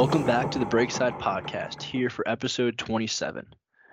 Welcome 0.00 0.24
back 0.24 0.50
to 0.52 0.58
the 0.58 0.64
Breakside 0.64 1.18
Podcast, 1.18 1.82
here 1.82 2.08
for 2.08 2.26
episode 2.26 2.78
27. 2.78 3.46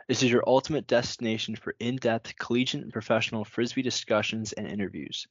This 0.08 0.24
is 0.24 0.32
your 0.32 0.42
ultimate 0.48 0.88
destination 0.88 1.58
for 1.58 1.76
in 1.82 1.98
depth 1.98 2.38
collegiate 2.38 2.82
and 2.82 2.94
professional 2.94 3.44
frisbee 3.44 3.82
discussions 3.82 4.54
and 4.54 4.66
interviews. 4.66 5.28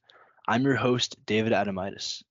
I'm 0.47 0.61
your 0.61 0.75
host, 0.75 1.17
David 1.25 1.51
Adamitis. 1.51 2.21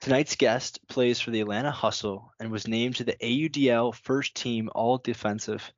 Tonight's 0.00 0.34
guest 0.34 0.80
plays 0.88 1.20
for 1.20 1.30
the 1.30 1.42
Atlanta 1.42 1.70
Hustle 1.70 2.32
and 2.40 2.50
was 2.50 2.66
named 2.66 2.96
to 2.96 3.04
the 3.04 3.16
AUDL 3.22 3.94
first 3.94 4.34
team 4.34 4.68
all 4.74 4.98
defensive 4.98 5.72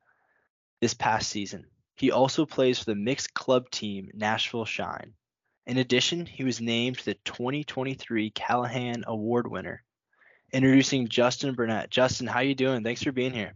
this 0.81 0.95
past 0.95 1.29
season. 1.29 1.67
He 1.95 2.09
also 2.09 2.47
plays 2.47 2.79
for 2.79 2.85
the 2.85 2.95
mixed 2.95 3.35
club 3.35 3.69
team 3.69 4.09
Nashville 4.15 4.65
Shine. 4.65 5.13
In 5.67 5.77
addition, 5.77 6.25
he 6.25 6.43
was 6.43 6.59
named 6.59 6.97
the 7.05 7.13
2023 7.23 8.31
Callahan 8.31 9.03
Award 9.05 9.45
winner. 9.45 9.83
Introducing 10.53 11.07
Justin 11.07 11.53
Burnett. 11.55 11.89
Justin, 11.89 12.27
how 12.27 12.39
you 12.39 12.55
doing? 12.55 12.83
Thanks 12.83 13.03
for 13.03 13.11
being 13.11 13.33
here. 13.33 13.55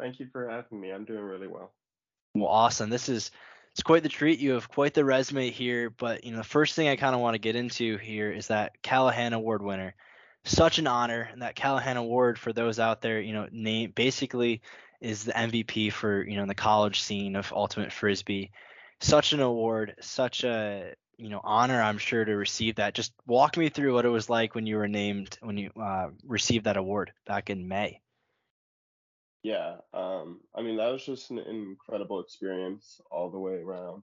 Thank 0.00 0.18
you 0.18 0.26
for 0.32 0.48
having 0.48 0.80
me. 0.80 0.90
I'm 0.90 1.04
doing 1.04 1.22
really 1.22 1.46
well. 1.46 1.72
Well, 2.34 2.48
awesome. 2.48 2.90
This 2.90 3.08
is 3.08 3.30
it's 3.72 3.82
quite 3.82 4.02
the 4.02 4.08
treat. 4.08 4.38
You 4.38 4.52
have 4.52 4.68
quite 4.68 4.94
the 4.94 5.04
resume 5.04 5.50
here, 5.50 5.90
but 5.90 6.24
you 6.24 6.32
know, 6.32 6.38
the 6.38 6.44
first 6.44 6.74
thing 6.74 6.88
I 6.88 6.96
kind 6.96 7.14
of 7.14 7.20
want 7.20 7.34
to 7.34 7.38
get 7.38 7.56
into 7.56 7.98
here 7.98 8.32
is 8.32 8.48
that 8.48 8.82
Callahan 8.82 9.32
Award 9.32 9.62
winner. 9.62 9.94
Such 10.44 10.78
an 10.78 10.86
honor, 10.86 11.28
and 11.32 11.42
that 11.42 11.56
Callahan 11.56 11.96
Award 11.96 12.38
for 12.38 12.52
those 12.52 12.78
out 12.78 13.02
there, 13.02 13.20
you 13.20 13.32
know, 13.32 13.48
name 13.50 13.92
basically 13.94 14.62
is 15.00 15.24
the 15.24 15.32
MVP 15.32 15.92
for 15.92 16.22
you 16.22 16.36
know 16.36 16.46
the 16.46 16.54
college 16.54 17.00
scene 17.00 17.36
of 17.36 17.52
ultimate 17.52 17.92
frisbee 17.92 18.52
such 19.00 19.32
an 19.32 19.40
award, 19.40 19.94
such 20.00 20.44
a 20.44 20.94
you 21.18 21.28
know 21.28 21.40
honor 21.42 21.80
I'm 21.80 21.98
sure 21.98 22.24
to 22.24 22.36
receive 22.36 22.76
that. 22.76 22.94
Just 22.94 23.12
walk 23.26 23.56
me 23.56 23.68
through 23.68 23.94
what 23.94 24.04
it 24.04 24.10
was 24.10 24.28
like 24.28 24.54
when 24.54 24.66
you 24.66 24.76
were 24.76 24.88
named 24.88 25.38
when 25.40 25.56
you 25.56 25.70
uh, 25.80 26.08
received 26.24 26.64
that 26.64 26.76
award 26.76 27.12
back 27.26 27.50
in 27.50 27.68
May. 27.68 28.00
Yeah, 29.42 29.76
um, 29.94 30.40
I 30.54 30.62
mean 30.62 30.76
that 30.76 30.90
was 30.90 31.04
just 31.04 31.30
an 31.30 31.38
incredible 31.38 32.20
experience 32.20 33.00
all 33.10 33.30
the 33.30 33.38
way 33.38 33.54
around. 33.54 34.02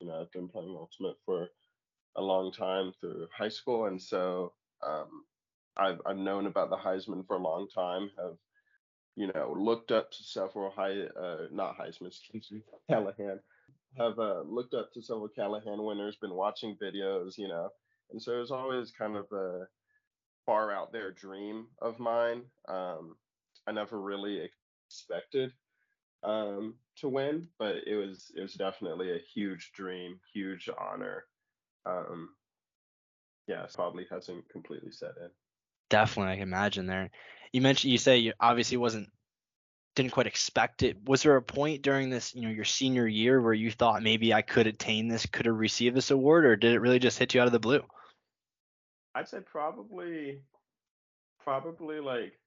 You 0.00 0.08
know, 0.08 0.20
I've 0.20 0.32
been 0.32 0.48
playing 0.48 0.76
ultimate 0.78 1.16
for 1.24 1.48
a 2.16 2.22
long 2.22 2.52
time 2.52 2.92
through 3.00 3.28
high 3.36 3.48
school, 3.48 3.86
and 3.86 4.00
so 4.00 4.52
um, 4.86 5.24
I've 5.76 6.00
I've 6.06 6.16
known 6.16 6.46
about 6.46 6.70
the 6.70 6.76
Heisman 6.76 7.26
for 7.26 7.36
a 7.36 7.42
long 7.42 7.68
time. 7.68 8.10
Have 8.18 8.36
you 9.16 9.30
know 9.34 9.54
looked 9.58 9.90
up 9.92 10.10
to 10.12 10.22
several 10.22 10.70
high 10.70 11.02
uh, 11.20 11.46
not 11.50 11.76
Heisman, 11.78 12.08
excuse 12.08 12.50
me, 12.50 12.62
Callahan 12.88 13.40
have 13.96 14.18
uh, 14.18 14.42
looked 14.42 14.74
up 14.74 14.92
to 14.92 15.02
several 15.02 15.28
Callahan 15.28 15.82
winners, 15.82 16.16
been 16.16 16.34
watching 16.34 16.76
videos, 16.82 17.38
you 17.38 17.48
know, 17.48 17.70
and 18.10 18.20
so 18.20 18.32
it 18.36 18.40
was 18.40 18.50
always 18.50 18.92
kind 18.92 19.16
of 19.16 19.26
a 19.32 19.66
far 20.44 20.72
out 20.72 20.92
there 20.92 21.12
dream 21.12 21.66
of 21.82 21.98
mine. 21.98 22.42
Um, 22.68 23.16
I 23.66 23.72
never 23.72 24.00
really 24.00 24.48
expected 24.88 25.52
um, 26.22 26.74
to 26.98 27.08
win, 27.08 27.48
but 27.58 27.76
it 27.86 27.96
was 27.96 28.30
it 28.36 28.42
was 28.42 28.54
definitely 28.54 29.12
a 29.12 29.22
huge 29.34 29.72
dream, 29.74 30.20
huge 30.32 30.68
honor. 30.78 31.24
Um, 31.84 32.30
yeah, 33.46 33.66
probably 33.74 34.06
hasn't 34.10 34.48
completely 34.48 34.90
set 34.90 35.12
in. 35.20 35.30
Definitely, 35.88 36.32
I 36.32 36.36
can 36.36 36.42
imagine 36.42 36.86
there. 36.86 37.10
You 37.52 37.60
mentioned 37.60 37.92
you 37.92 37.98
say 37.98 38.18
you 38.18 38.32
obviously 38.40 38.76
wasn't 38.76 39.08
didn't 39.96 40.12
quite 40.12 40.26
expect 40.26 40.82
it. 40.82 40.98
Was 41.06 41.22
there 41.22 41.36
a 41.36 41.42
point 41.42 41.82
during 41.82 42.10
this, 42.10 42.34
you 42.34 42.42
know, 42.42 42.50
your 42.50 42.66
senior 42.66 43.06
year 43.08 43.40
where 43.40 43.54
you 43.54 43.70
thought 43.70 44.02
maybe 44.02 44.32
I 44.32 44.42
could 44.42 44.66
attain 44.66 45.08
this, 45.08 45.26
could 45.26 45.46
have 45.46 45.56
received 45.56 45.96
this 45.96 46.10
award, 46.10 46.44
or 46.44 46.54
did 46.54 46.74
it 46.74 46.80
really 46.80 46.98
just 46.98 47.18
hit 47.18 47.34
you 47.34 47.40
out 47.40 47.46
of 47.46 47.52
the 47.52 47.58
blue? 47.58 47.82
I'd 49.14 49.28
say 49.28 49.38
probably, 49.40 50.42
probably 51.42 51.98
like 51.98 52.38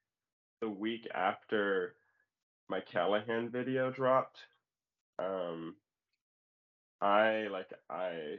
the 0.62 0.70
week 0.70 1.08
after 1.14 1.96
my 2.70 2.80
Callahan 2.80 3.50
video 3.50 3.90
dropped. 3.90 4.38
Um, 5.18 5.76
I 7.02 7.48
like 7.52 7.74
I, 7.90 8.36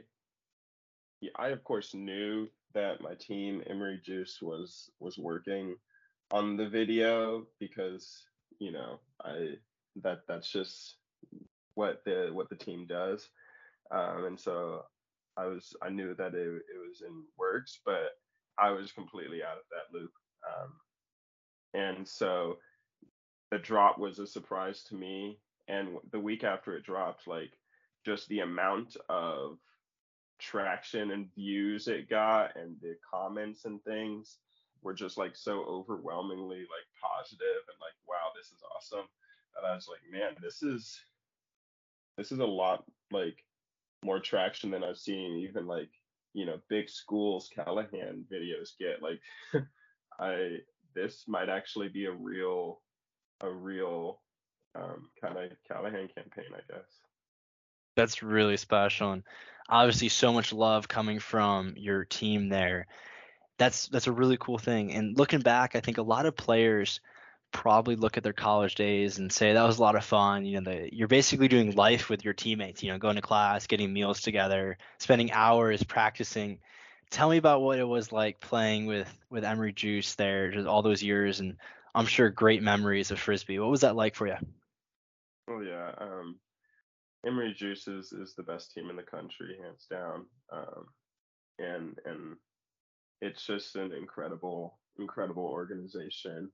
yeah, 1.19 1.31
I 1.35 1.49
of 1.49 1.65
course 1.65 1.93
knew 1.93 2.47
that 2.73 3.01
my 3.01 3.15
team 3.15 3.61
Emory 3.69 3.99
Juice 4.01 4.41
was 4.41 4.89
was 5.01 5.17
working 5.17 5.75
on 6.31 6.55
the 6.55 6.69
video 6.69 7.45
because 7.59 8.23
you 8.61 8.71
know, 8.71 8.99
I 9.25 9.55
that 10.03 10.19
that's 10.27 10.49
just 10.49 10.95
what 11.73 12.03
the 12.05 12.29
what 12.31 12.47
the 12.49 12.55
team 12.55 12.85
does. 12.87 13.27
Um, 13.89 14.25
and 14.25 14.39
so 14.39 14.83
I 15.35 15.47
was 15.47 15.75
I 15.81 15.89
knew 15.89 16.13
that 16.13 16.35
it, 16.35 16.47
it 16.47 16.87
was 16.87 17.01
in 17.01 17.23
works, 17.39 17.79
but 17.83 18.11
I 18.59 18.69
was 18.69 18.91
completely 18.91 19.41
out 19.41 19.57
of 19.57 19.63
that 19.71 19.97
loop. 19.97 20.11
Um, 20.47 20.73
and 21.73 22.07
so 22.07 22.57
the 23.49 23.57
drop 23.57 23.97
was 23.97 24.19
a 24.19 24.27
surprise 24.27 24.83
to 24.89 24.95
me. 24.95 25.39
And 25.67 25.97
the 26.11 26.19
week 26.19 26.43
after 26.43 26.75
it 26.75 26.83
dropped, 26.83 27.27
like 27.27 27.51
just 28.05 28.27
the 28.27 28.41
amount 28.41 28.95
of 29.09 29.57
traction 30.39 31.11
and 31.11 31.33
views 31.33 31.87
it 31.87 32.09
got 32.09 32.55
and 32.55 32.75
the 32.81 32.95
comments 33.11 33.65
and 33.65 33.83
things 33.83 34.37
were 34.83 34.93
just 34.93 35.17
like 35.17 35.35
so 35.35 35.63
overwhelmingly 35.63 36.59
like 36.59 36.87
positive 37.01 37.63
and 37.67 37.77
like 37.79 37.95
wow 38.07 38.31
this 38.35 38.47
is 38.47 38.63
awesome 38.75 39.07
and 39.57 39.65
i 39.65 39.75
was 39.75 39.87
like 39.87 39.99
man 40.11 40.35
this 40.41 40.63
is 40.63 40.99
this 42.17 42.31
is 42.31 42.39
a 42.39 42.45
lot 42.45 42.83
like 43.11 43.43
more 44.03 44.19
traction 44.19 44.71
than 44.71 44.83
i've 44.83 44.97
seen 44.97 45.37
even 45.37 45.67
like 45.67 45.89
you 46.33 46.45
know 46.45 46.59
big 46.69 46.89
schools 46.89 47.49
callahan 47.53 48.25
videos 48.31 48.71
get. 48.79 49.01
Like 49.01 49.21
i 50.19 50.57
this 50.93 51.25
might 51.27 51.49
actually 51.49 51.89
be 51.89 52.05
a 52.05 52.11
real 52.11 52.81
a 53.41 53.49
real 53.49 54.21
um, 54.75 55.09
kind 55.21 55.37
of 55.37 55.51
callahan 55.67 56.07
campaign 56.15 56.45
i 56.53 56.73
guess. 56.73 56.99
That's 57.97 58.23
really 58.23 58.57
special 58.57 59.11
and 59.11 59.23
obviously 59.67 60.09
so 60.09 60.31
much 60.31 60.53
love 60.53 60.87
coming 60.87 61.19
from 61.19 61.73
your 61.77 62.05
team 62.05 62.49
there 62.49 62.87
that's 63.61 63.87
that's 63.89 64.07
a 64.07 64.11
really 64.11 64.37
cool 64.37 64.57
thing. 64.57 64.91
And 64.91 65.15
looking 65.15 65.41
back, 65.41 65.75
I 65.75 65.81
think 65.81 65.99
a 65.99 66.01
lot 66.01 66.25
of 66.25 66.35
players 66.35 66.99
probably 67.51 67.95
look 67.95 68.17
at 68.17 68.23
their 68.23 68.33
college 68.33 68.73
days 68.73 69.19
and 69.19 69.31
say 69.31 69.53
that 69.53 69.63
was 69.63 69.77
a 69.77 69.81
lot 69.81 69.95
of 69.95 70.03
fun. 70.03 70.45
You 70.45 70.59
know, 70.59 70.71
the, 70.71 70.89
you're 70.91 71.07
basically 71.07 71.47
doing 71.47 71.75
life 71.75 72.09
with 72.09 72.25
your 72.25 72.33
teammates. 72.33 72.81
You 72.81 72.91
know, 72.91 72.97
going 72.97 73.17
to 73.17 73.21
class, 73.21 73.67
getting 73.67 73.93
meals 73.93 74.21
together, 74.21 74.79
spending 74.97 75.31
hours 75.31 75.83
practicing. 75.83 76.57
Tell 77.11 77.29
me 77.29 77.37
about 77.37 77.61
what 77.61 77.77
it 77.77 77.83
was 77.83 78.11
like 78.11 78.39
playing 78.39 78.87
with 78.87 79.07
with 79.29 79.43
Emory 79.43 79.73
Juice 79.73 80.15
there, 80.15 80.49
just 80.49 80.67
all 80.67 80.81
those 80.81 81.03
years, 81.03 81.39
and 81.39 81.57
I'm 81.93 82.07
sure 82.07 82.31
great 82.31 82.63
memories 82.63 83.11
of 83.11 83.19
frisbee. 83.19 83.59
What 83.59 83.69
was 83.69 83.81
that 83.81 83.95
like 83.95 84.15
for 84.15 84.25
you? 84.25 84.37
Oh 85.47 85.61
yeah, 85.61 85.91
um, 85.99 86.39
Emory 87.27 87.53
Juice 87.53 87.87
is, 87.87 88.11
is 88.11 88.33
the 88.33 88.43
best 88.43 88.73
team 88.73 88.89
in 88.89 88.95
the 88.95 89.03
country, 89.03 89.57
hands 89.61 89.85
down. 89.87 90.25
Um, 90.51 90.87
and 91.59 91.99
and 92.05 92.37
it's 93.21 93.45
just 93.45 93.75
an 93.75 93.93
incredible, 93.93 94.77
incredible 94.99 95.45
organization. 95.45 96.51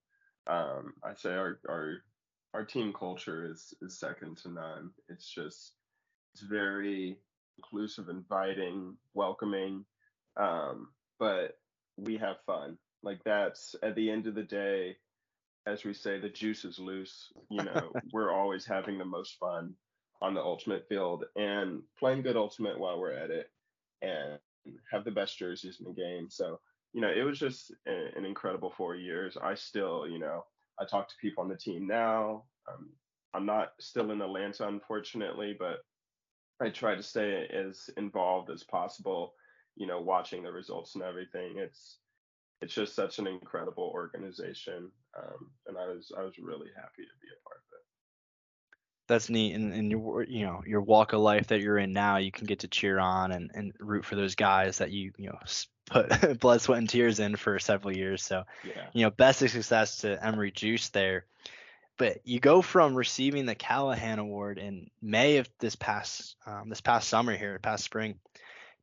Um, 0.47 0.93
I 1.03 1.13
say 1.15 1.31
our 1.33 1.59
our 1.69 1.93
our 2.53 2.65
team 2.65 2.93
culture 2.93 3.49
is 3.49 3.73
is 3.81 3.99
second 3.99 4.37
to 4.39 4.49
none. 4.49 4.91
It's 5.09 5.27
just 5.27 5.73
it's 6.33 6.43
very 6.43 7.17
inclusive, 7.57 8.09
inviting, 8.09 8.95
welcoming, 9.13 9.85
um, 10.37 10.89
but 11.19 11.57
we 11.97 12.17
have 12.17 12.37
fun. 12.45 12.77
Like 13.03 13.23
that's 13.23 13.75
at 13.81 13.95
the 13.95 14.09
end 14.09 14.27
of 14.27 14.35
the 14.35 14.43
day, 14.43 14.97
as 15.65 15.83
we 15.83 15.93
say, 15.93 16.19
the 16.19 16.29
juice 16.29 16.65
is 16.65 16.79
loose. 16.79 17.31
You 17.49 17.63
know, 17.63 17.91
we're 18.13 18.31
always 18.33 18.65
having 18.65 18.97
the 18.97 19.05
most 19.05 19.37
fun 19.39 19.73
on 20.21 20.33
the 20.33 20.41
ultimate 20.41 20.87
field 20.89 21.25
and 21.35 21.81
playing 21.99 22.23
good 22.23 22.37
ultimate 22.37 22.79
while 22.79 22.99
we're 22.99 23.13
at 23.13 23.29
it. 23.29 23.49
And 24.01 24.39
have 24.91 25.03
the 25.03 25.11
best 25.11 25.37
jerseys 25.37 25.77
in 25.79 25.85
the 25.85 25.93
game. 25.93 26.27
So, 26.29 26.59
you 26.93 27.01
know, 27.01 27.11
it 27.11 27.23
was 27.23 27.39
just 27.39 27.71
a, 27.87 28.17
an 28.17 28.25
incredible 28.25 28.73
four 28.75 28.95
years. 28.95 29.37
I 29.41 29.55
still, 29.55 30.07
you 30.07 30.19
know, 30.19 30.43
I 30.79 30.85
talk 30.85 31.09
to 31.09 31.15
people 31.21 31.43
on 31.43 31.49
the 31.49 31.55
team 31.55 31.87
now. 31.87 32.43
Um, 32.71 32.89
I'm 33.33 33.45
not 33.45 33.73
still 33.79 34.11
in 34.11 34.21
Atlanta, 34.21 34.67
unfortunately, 34.67 35.55
but 35.57 35.79
I 36.61 36.69
try 36.69 36.95
to 36.95 37.03
stay 37.03 37.47
as 37.53 37.89
involved 37.97 38.49
as 38.49 38.63
possible, 38.63 39.33
you 39.75 39.85
know, 39.85 40.01
watching 40.01 40.43
the 40.43 40.51
results 40.51 40.95
and 40.95 41.03
everything. 41.03 41.57
It's, 41.57 41.99
it's 42.61 42.73
just 42.73 42.95
such 42.95 43.19
an 43.19 43.27
incredible 43.27 43.91
organization. 43.93 44.91
Um, 45.17 45.51
and 45.67 45.77
I 45.77 45.87
was, 45.87 46.11
I 46.17 46.23
was 46.23 46.39
really 46.39 46.69
happy 46.75 47.03
to 47.03 47.17
be 47.21 47.27
a 47.27 47.43
part 47.47 47.57
of 47.57 47.77
it 47.77 47.85
that's 49.07 49.29
neat 49.29 49.55
and, 49.55 49.73
and 49.73 49.91
your 49.91 50.23
you 50.23 50.45
know 50.45 50.61
your 50.65 50.81
walk 50.81 51.13
of 51.13 51.19
life 51.19 51.47
that 51.47 51.61
you're 51.61 51.77
in 51.77 51.91
now 51.91 52.17
you 52.17 52.31
can 52.31 52.45
get 52.45 52.59
to 52.59 52.67
cheer 52.67 52.99
on 52.99 53.31
and, 53.31 53.51
and 53.53 53.73
root 53.79 54.05
for 54.05 54.15
those 54.15 54.35
guys 54.35 54.77
that 54.77 54.91
you 54.91 55.11
you 55.17 55.27
know 55.27 55.37
put 55.85 56.39
blood 56.39 56.61
sweat 56.61 56.79
and 56.79 56.89
tears 56.89 57.19
in 57.19 57.35
for 57.35 57.59
several 57.59 57.95
years 57.95 58.23
so 58.23 58.43
yeah. 58.63 58.87
you 58.93 59.03
know 59.03 59.09
best 59.09 59.41
of 59.41 59.49
success 59.49 59.99
to 59.99 60.23
emory 60.23 60.51
juice 60.51 60.89
there 60.89 61.25
but 61.97 62.19
you 62.25 62.39
go 62.39 62.61
from 62.61 62.95
receiving 62.95 63.45
the 63.45 63.55
callahan 63.55 64.19
award 64.19 64.57
in 64.57 64.89
may 65.01 65.37
of 65.37 65.49
this 65.59 65.75
past 65.75 66.35
um, 66.45 66.69
this 66.69 66.81
past 66.81 67.07
summer 67.07 67.35
here 67.35 67.59
past 67.61 67.83
spring 67.83 68.19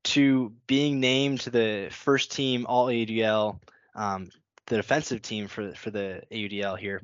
to 0.03 0.53
being 0.67 1.00
named 1.00 1.41
to 1.41 1.50
the 1.50 1.88
first 1.91 2.32
team 2.32 2.67
all 2.67 2.87
AUDL 2.88 3.59
um, 3.94 4.31
the 4.67 4.76
defensive 4.76 5.23
team 5.23 5.49
for 5.49 5.75
for 5.75 5.91
the 5.91 6.23
AUDL 6.31 6.79
here, 6.79 7.03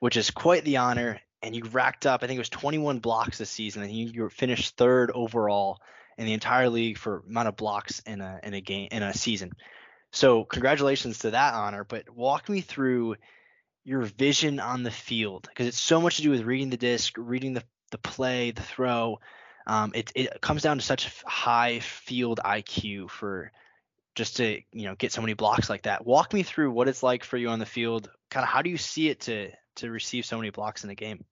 which 0.00 0.16
is 0.16 0.30
quite 0.30 0.64
the 0.64 0.78
honor. 0.78 1.20
And 1.42 1.56
you 1.56 1.64
racked 1.64 2.06
up, 2.06 2.22
I 2.22 2.26
think 2.26 2.36
it 2.36 2.40
was 2.40 2.48
21 2.48 3.00
blocks 3.00 3.38
this 3.38 3.50
season, 3.50 3.82
and 3.82 3.92
you, 3.92 4.06
you 4.06 4.28
finished 4.28 4.76
third 4.76 5.10
overall 5.10 5.80
in 6.16 6.26
the 6.26 6.32
entire 6.32 6.68
league 6.68 6.98
for 6.98 7.24
amount 7.28 7.48
of 7.48 7.56
blocks 7.56 8.00
in 8.00 8.20
a 8.20 8.38
in 8.42 8.54
a 8.54 8.60
game 8.60 8.88
in 8.92 9.02
a 9.02 9.14
season. 9.14 9.52
So 10.12 10.44
congratulations 10.44 11.20
to 11.20 11.30
that 11.30 11.54
honor. 11.54 11.84
But 11.84 12.10
walk 12.10 12.48
me 12.48 12.60
through 12.60 13.16
your 13.84 14.02
vision 14.02 14.60
on 14.60 14.82
the 14.82 14.90
field 14.90 15.46
because 15.48 15.66
it's 15.66 15.80
so 15.80 16.00
much 16.00 16.16
to 16.16 16.22
do 16.22 16.30
with 16.30 16.42
reading 16.42 16.70
the 16.70 16.76
disc, 16.76 17.14
reading 17.16 17.54
the 17.54 17.64
the 17.90 17.98
play, 17.98 18.50
the 18.50 18.62
throw. 18.62 19.20
Um, 19.66 19.92
it 19.94 20.12
it 20.14 20.40
comes 20.40 20.62
down 20.62 20.78
to 20.78 20.84
such 20.84 21.22
high 21.24 21.80
field 21.80 22.40
IQ 22.44 23.10
for 23.10 23.52
just 24.14 24.36
to 24.36 24.60
you 24.72 24.84
know 24.84 24.94
get 24.94 25.12
so 25.12 25.22
many 25.22 25.34
blocks 25.34 25.70
like 25.70 25.82
that. 25.82 26.06
Walk 26.06 26.32
me 26.32 26.42
through 26.42 26.72
what 26.72 26.88
it's 26.88 27.02
like 27.02 27.24
for 27.24 27.36
you 27.36 27.48
on 27.48 27.58
the 27.58 27.66
field. 27.66 28.10
Kind 28.30 28.44
of 28.44 28.50
how 28.50 28.62
do 28.62 28.70
you 28.70 28.78
see 28.78 29.08
it 29.08 29.20
to 29.22 29.50
to 29.76 29.90
receive 29.90 30.26
so 30.26 30.36
many 30.36 30.50
blocks 30.50 30.84
in 30.84 30.90
a 30.90 30.94
game? 30.94 31.24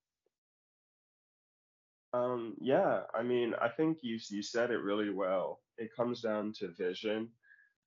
Um, 2.12 2.56
yeah, 2.60 3.02
I 3.14 3.22
mean, 3.22 3.54
I 3.60 3.68
think 3.68 3.98
you 4.02 4.18
you 4.30 4.42
said 4.42 4.70
it 4.70 4.82
really 4.82 5.10
well. 5.10 5.60
It 5.78 5.94
comes 5.96 6.22
down 6.22 6.52
to 6.54 6.68
vision. 6.68 7.30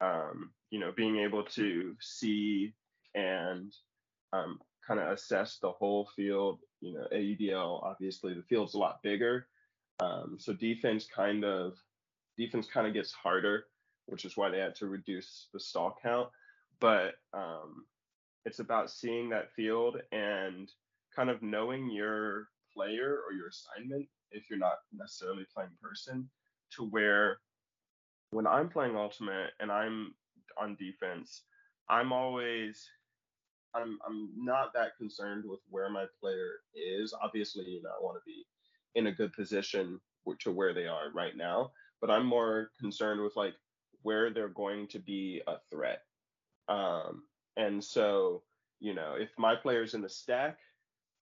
Um, 0.01 0.51
you 0.69 0.79
know, 0.79 0.91
being 0.95 1.17
able 1.19 1.43
to 1.45 1.95
see 2.01 2.73
and 3.15 3.73
um, 4.33 4.59
kind 4.85 4.99
of 4.99 5.11
assess 5.11 5.59
the 5.59 5.71
whole 5.71 6.09
field. 6.15 6.59
You 6.81 6.93
know, 6.95 7.07
AUDL 7.13 7.83
obviously 7.83 8.33
the 8.33 8.43
field's 8.43 8.75
a 8.75 8.79
lot 8.79 9.03
bigger, 9.03 9.47
um, 10.01 10.37
so 10.39 10.53
defense 10.53 11.07
kind 11.13 11.45
of 11.45 11.75
defense 12.37 12.67
kind 12.67 12.87
of 12.87 12.93
gets 12.93 13.11
harder, 13.13 13.65
which 14.07 14.25
is 14.25 14.37
why 14.37 14.49
they 14.49 14.59
had 14.59 14.75
to 14.75 14.87
reduce 14.87 15.49
the 15.53 15.59
stall 15.59 15.97
count. 16.01 16.29
But 16.79 17.15
um, 17.33 17.85
it's 18.45 18.59
about 18.59 18.91
seeing 18.91 19.29
that 19.29 19.53
field 19.55 19.97
and 20.11 20.71
kind 21.15 21.29
of 21.29 21.41
knowing 21.41 21.91
your 21.91 22.47
player 22.73 23.19
or 23.27 23.33
your 23.33 23.47
assignment 23.47 24.07
if 24.31 24.49
you're 24.49 24.59
not 24.59 24.79
necessarily 24.91 25.45
playing 25.53 25.69
person 25.81 26.29
to 26.75 26.85
where 26.85 27.37
when 28.31 28.47
I'm 28.47 28.69
playing 28.69 28.95
ultimate 28.95 29.51
and 29.59 29.71
I'm 29.71 30.15
on 30.59 30.75
defense, 30.75 31.43
I'm 31.89 32.11
always 32.11 32.89
I'm 33.75 33.99
I'm 34.07 34.29
not 34.35 34.73
that 34.73 34.97
concerned 34.97 35.43
with 35.45 35.59
where 35.69 35.89
my 35.89 36.05
player 36.19 36.61
is. 36.75 37.13
Obviously, 37.21 37.65
you 37.65 37.83
know, 37.83 37.89
I 37.89 38.03
want 38.03 38.17
to 38.17 38.25
be 38.25 38.45
in 38.95 39.07
a 39.07 39.11
good 39.11 39.33
position 39.33 39.99
to 40.39 40.51
where 40.51 40.73
they 40.73 40.87
are 40.87 41.11
right 41.13 41.35
now, 41.35 41.71
but 42.01 42.09
I'm 42.09 42.25
more 42.25 42.69
concerned 42.79 43.21
with 43.21 43.35
like 43.35 43.53
where 44.01 44.31
they're 44.31 44.49
going 44.49 44.87
to 44.89 44.99
be 44.99 45.41
a 45.47 45.55
threat. 45.71 46.01
Um, 46.67 47.23
and 47.57 47.83
so, 47.83 48.43
you 48.79 48.93
know, 48.93 49.15
if 49.17 49.29
my 49.37 49.55
player's 49.55 49.93
in 49.93 50.01
the 50.01 50.09
stack, 50.09 50.57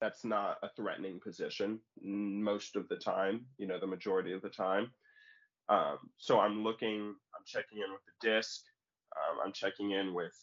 that's 0.02 0.26
not 0.26 0.58
a 0.64 0.70
threatening 0.76 1.20
position 1.24 1.80
most 2.02 2.76
of 2.76 2.90
the 2.90 2.96
time, 2.96 3.46
you 3.58 3.68
know, 3.68 3.80
the 3.80 3.88
majority 3.88 4.34
of 4.34 4.42
the 4.42 4.50
time. 4.50 4.92
Um, 5.70 6.00
so 6.18 6.40
I'm 6.40 6.64
looking, 6.64 7.16
I'm 7.36 7.46
checking 7.46 7.78
in 7.78 7.92
with 7.94 8.02
the 8.06 8.30
disc, 8.30 8.64
um, 9.16 9.38
I'm 9.46 9.54
checking 9.54 9.92
in 9.92 10.14
with 10.14 10.34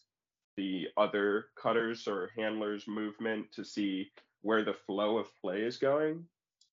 the 0.56 0.86
other 0.96 1.46
cutters 1.60 2.06
or 2.06 2.30
handlers 2.36 2.86
movement 2.86 3.46
to 3.52 3.64
see 3.64 4.10
where 4.42 4.64
the 4.64 4.74
flow 4.86 5.18
of 5.18 5.26
play 5.40 5.62
is 5.62 5.76
going. 5.76 6.24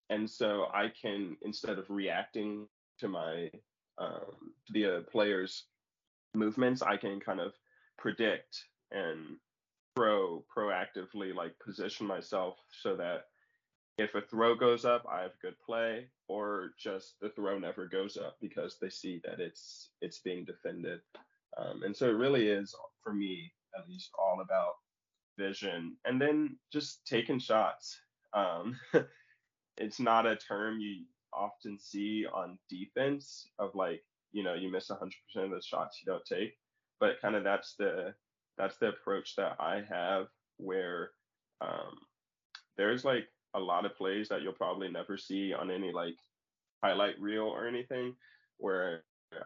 And 0.10 0.30
so 0.30 0.68
I 0.74 0.92
can, 1.02 1.36
instead 1.42 1.80
of 1.80 1.90
reacting 1.90 2.68
to 3.00 3.08
my 3.08 3.50
um, 3.98 4.54
the 4.70 4.98
uh, 4.98 5.00
players' 5.12 5.66
movements, 6.34 6.82
I 6.82 6.98
can 6.98 7.20
kind 7.20 7.40
of 7.40 7.54
predict 7.98 8.64
and 8.92 9.38
pro 9.96 10.44
proactively 10.56 11.34
like 11.34 11.58
position 11.60 12.06
myself 12.06 12.58
so 12.82 12.96
that 12.96 13.26
if 13.98 14.14
a 14.14 14.22
throw 14.22 14.56
goes 14.56 14.84
up, 14.84 15.06
I 15.10 15.22
have 15.22 15.32
a 15.32 15.42
good 15.42 15.56
play, 15.66 16.08
or 16.28 16.72
just 16.78 17.16
the 17.22 17.30
throw 17.30 17.58
never 17.58 17.88
goes 17.88 18.18
up 18.18 18.36
because 18.42 18.78
they 18.82 18.90
see 18.90 19.22
that 19.24 19.40
it's 19.40 19.90
it's 20.02 20.20
being 20.20 20.44
defended. 20.46 21.00
Um, 21.58 21.84
and 21.84 21.96
so 21.96 22.10
it 22.10 22.18
really 22.18 22.50
is 22.50 22.76
for 23.02 23.14
me 23.14 23.52
at 23.78 23.88
least 23.88 24.12
all 24.20 24.42
about 24.42 24.74
vision 25.38 25.96
and 26.06 26.22
then 26.22 26.58
just 26.72 27.06
taking 27.06 27.40
shots. 27.40 28.00
Um, 28.34 28.78
it's 29.78 30.00
not 30.00 30.26
a 30.26 30.36
term 30.36 30.80
you 30.80 31.06
often 31.34 31.78
see 31.80 32.26
on 32.34 32.58
defense 32.70 33.50
of 33.60 33.76
like, 33.76 34.04
you 34.32 34.44
know, 34.44 34.54
you 34.54 34.72
miss 34.72 34.90
100% 34.90 35.12
of 35.38 35.52
the 35.52 35.62
shots 35.62 36.02
you 36.02 36.12
don't 36.12 36.26
take, 36.26 36.58
but 37.00 37.22
kind 37.22 37.36
of 37.36 37.44
that's 37.44 37.76
the 37.78 38.14
that's 38.58 38.78
the 38.78 38.90
approach 38.90 39.36
that 39.36 39.56
I 39.60 39.84
have 39.90 40.28
where 40.58 41.12
um, 41.62 41.98
there's 42.78 43.04
like 43.06 43.28
a 43.54 43.60
lot 43.60 43.86
of 43.86 43.96
plays 43.96 44.30
that 44.30 44.42
you'll 44.42 44.54
probably 44.54 44.90
never 44.90 45.18
see 45.18 45.54
on 45.54 45.72
any 45.72 45.92
like 45.92 46.16
highlight 46.84 47.20
reel 47.20 47.46
or 47.46 47.68
anything 47.68 48.16
where 48.58 49.04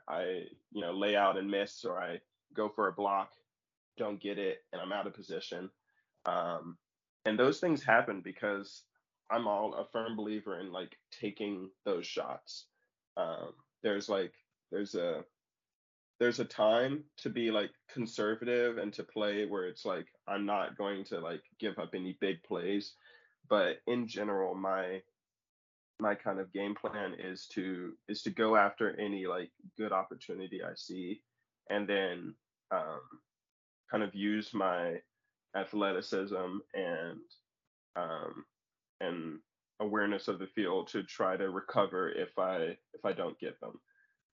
I, 0.07 0.43
you 0.71 0.81
know, 0.81 0.91
lay 0.91 1.15
out 1.15 1.37
and 1.37 1.49
miss 1.49 1.83
or 1.85 1.99
I 1.99 2.19
go 2.55 2.69
for 2.69 2.87
a 2.87 2.93
block 2.93 3.31
don't 3.99 4.21
get 4.21 4.39
it, 4.39 4.63
and 4.71 4.81
I'm 4.81 4.93
out 4.93 5.05
of 5.05 5.13
position. 5.13 5.69
Um, 6.25 6.77
and 7.25 7.37
those 7.37 7.59
things 7.59 7.83
happen 7.83 8.21
because 8.23 8.83
I'm 9.29 9.45
all 9.45 9.75
a 9.75 9.85
firm 9.91 10.15
believer 10.15 10.59
in 10.59 10.71
like 10.71 10.97
taking 11.11 11.69
those 11.85 12.07
shots. 12.07 12.65
Um, 13.17 13.51
there's 13.83 14.09
like 14.09 14.33
there's 14.71 14.95
a 14.95 15.23
there's 16.19 16.39
a 16.39 16.45
time 16.45 17.03
to 17.17 17.29
be 17.29 17.49
like 17.49 17.71
conservative 17.91 18.77
and 18.77 18.91
to 18.93 19.03
play 19.03 19.45
where 19.45 19.65
it's 19.65 19.85
like 19.85 20.05
I'm 20.27 20.45
not 20.45 20.77
going 20.77 21.03
to 21.05 21.19
like 21.19 21.41
give 21.59 21.79
up 21.79 21.91
any 21.95 22.17
big 22.19 22.43
plays, 22.43 22.93
but 23.49 23.77
in 23.87 24.07
general 24.07 24.53
my 24.55 25.01
my 26.01 26.15
kind 26.15 26.39
of 26.39 26.53
game 26.53 26.75
plan 26.75 27.13
is 27.17 27.47
to 27.53 27.93
is 28.07 28.21
to 28.23 28.29
go 28.29 28.55
after 28.55 28.99
any 28.99 29.27
like 29.27 29.51
good 29.77 29.91
opportunity 29.91 30.61
I 30.63 30.71
see 30.75 31.21
and 31.69 31.87
then 31.87 32.33
um, 32.71 33.01
kind 33.89 34.03
of 34.03 34.13
use 34.15 34.53
my 34.53 34.95
athleticism 35.55 36.35
and 36.73 37.19
um, 37.95 38.45
and 39.01 39.39
awareness 39.79 40.27
of 40.27 40.39
the 40.39 40.47
field 40.47 40.87
to 40.87 41.03
try 41.03 41.37
to 41.37 41.49
recover 41.49 42.09
if 42.09 42.37
I 42.37 42.77
if 42.93 43.05
I 43.05 43.13
don't 43.13 43.39
get 43.39 43.59
them. 43.59 43.79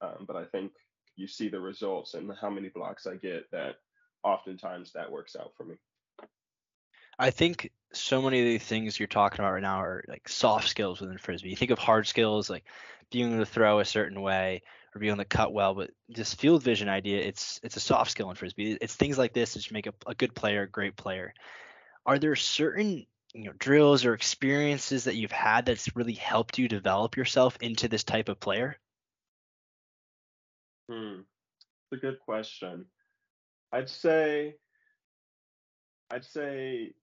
Um, 0.02 0.24
but 0.26 0.36
I 0.36 0.44
think 0.44 0.72
you 1.16 1.26
see 1.26 1.48
the 1.48 1.60
results 1.60 2.14
and 2.14 2.30
how 2.40 2.50
many 2.50 2.68
blocks 2.68 3.06
I 3.06 3.16
get 3.16 3.50
that 3.50 3.76
oftentimes 4.22 4.92
that 4.92 5.10
works 5.10 5.36
out 5.36 5.52
for 5.56 5.64
me. 5.64 5.76
I 7.18 7.30
think 7.30 7.72
so 7.92 8.20
many 8.20 8.40
of 8.40 8.46
the 8.46 8.58
things 8.58 8.98
you're 8.98 9.06
talking 9.06 9.40
about 9.40 9.52
right 9.52 9.62
now 9.62 9.80
are 9.80 10.04
like 10.08 10.28
soft 10.28 10.68
skills 10.68 11.00
within 11.00 11.18
frisbee. 11.18 11.48
You 11.48 11.56
think 11.56 11.70
of 11.70 11.78
hard 11.78 12.06
skills 12.06 12.50
like 12.50 12.64
being 13.10 13.32
able 13.32 13.44
to 13.44 13.50
throw 13.50 13.80
a 13.80 13.84
certain 13.84 14.20
way 14.20 14.62
or 14.94 14.98
being 14.98 15.12
able 15.12 15.22
to 15.22 15.28
cut 15.28 15.52
well, 15.52 15.74
but 15.74 15.90
this 16.08 16.34
field 16.34 16.62
vision 16.62 16.88
idea, 16.88 17.20
it's 17.20 17.60
it's 17.62 17.76
a 17.76 17.80
soft 17.80 18.10
skill 18.10 18.28
in 18.30 18.36
frisbee. 18.36 18.76
It's 18.80 18.96
things 18.96 19.16
like 19.16 19.32
this 19.32 19.54
that 19.54 19.72
make 19.72 19.86
a, 19.86 19.94
a 20.06 20.14
good 20.14 20.34
player 20.34 20.62
a 20.62 20.70
great 20.70 20.96
player. 20.96 21.32
Are 22.04 22.18
there 22.18 22.36
certain 22.36 23.06
you 23.32 23.44
know 23.44 23.52
drills 23.58 24.04
or 24.04 24.14
experiences 24.14 25.04
that 25.04 25.16
you've 25.16 25.32
had 25.32 25.66
that's 25.66 25.96
really 25.96 26.14
helped 26.14 26.58
you 26.58 26.68
develop 26.68 27.16
yourself 27.16 27.56
into 27.60 27.88
this 27.88 28.04
type 28.04 28.28
of 28.28 28.40
player? 28.40 28.76
Hmm, 30.88 31.20
it's 31.92 31.92
a 31.92 31.96
good 31.96 32.20
question. 32.20 32.86
I'd 33.72 33.88
say, 33.90 34.56
I'd 36.10 36.24
say 36.24 36.94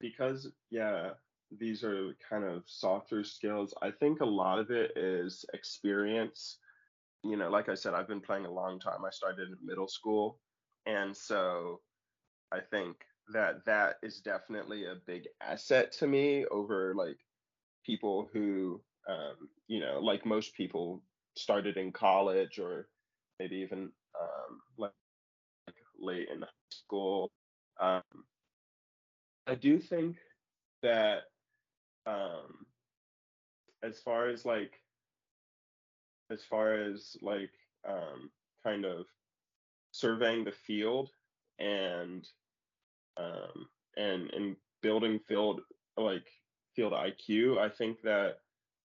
because 0.00 0.50
yeah, 0.70 1.12
these 1.50 1.84
are 1.84 2.14
kind 2.28 2.44
of 2.44 2.64
softer 2.68 3.24
skills. 3.24 3.74
I 3.82 3.90
think 3.90 4.20
a 4.20 4.26
lot 4.26 4.58
of 4.58 4.70
it 4.70 4.96
is 4.96 5.44
experience 5.54 6.58
you 7.24 7.36
know, 7.36 7.50
like 7.50 7.68
I 7.68 7.74
said, 7.74 7.94
I've 7.94 8.08
been 8.08 8.20
playing 8.20 8.46
a 8.46 8.52
long 8.52 8.78
time. 8.78 9.04
I 9.04 9.10
started 9.10 9.48
in 9.48 9.58
middle 9.64 9.88
school, 9.88 10.40
and 10.86 11.16
so 11.16 11.82
I 12.52 12.60
think 12.60 12.96
that 13.32 13.64
that 13.66 13.96
is 14.02 14.20
definitely 14.20 14.86
a 14.86 14.96
big 15.06 15.24
asset 15.40 15.92
to 15.92 16.06
me 16.06 16.46
over 16.46 16.94
like 16.94 17.18
people 17.84 18.28
who, 18.32 18.82
um, 19.08 19.50
you 19.68 19.80
know, 19.80 20.00
like 20.00 20.26
most 20.26 20.54
people 20.54 21.02
started 21.36 21.76
in 21.76 21.92
college 21.92 22.58
or 22.58 22.88
maybe 23.38 23.56
even 23.56 23.90
um, 24.20 24.60
like, 24.78 24.92
like 25.66 25.76
late 25.98 26.28
in 26.32 26.44
school. 26.70 27.30
Um, 27.80 28.02
I 29.46 29.54
do 29.54 29.78
think 29.78 30.16
that 30.82 31.22
um, 32.06 32.66
as 33.82 33.98
far 34.00 34.28
as 34.28 34.44
like 34.44 34.72
as 36.30 36.42
far 36.42 36.74
as 36.74 37.16
like 37.22 37.50
um, 37.88 38.30
kind 38.64 38.84
of 38.84 39.06
surveying 39.92 40.44
the 40.44 40.52
field 40.52 41.10
and 41.58 42.26
um, 43.16 43.68
and 43.96 44.30
and 44.32 44.56
building 44.82 45.20
field 45.28 45.60
like 45.96 46.26
field 46.74 46.92
IQ. 46.92 47.58
I 47.58 47.68
think 47.68 48.02
that 48.02 48.38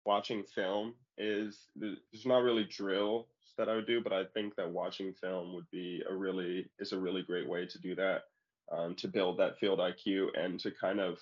watching 0.06 0.44
film 0.44 0.96
is 1.18 1.68
there's 1.76 2.26
not 2.26 2.44
really 2.44 2.66
drills 2.66 3.28
that 3.62 3.70
I 3.70 3.76
would 3.76 3.86
do, 3.86 4.02
but 4.02 4.12
I 4.12 4.24
think 4.34 4.56
that 4.56 4.72
watching 4.72 5.14
film 5.14 5.54
would 5.54 5.70
be 5.72 6.02
a 6.10 6.16
really 6.16 6.66
is 6.80 6.94
a 6.94 7.00
really 7.00 7.22
great 7.22 7.48
way 7.48 7.68
to 7.68 7.80
do 7.80 7.96
that. 7.96 8.24
um, 8.72 8.96
to 8.96 9.08
build 9.08 9.38
that 9.38 9.60
field 9.60 9.80
IQ 9.80 10.30
and 10.36 10.60
to 10.62 10.72
kind 10.72 11.00
of 11.00 11.20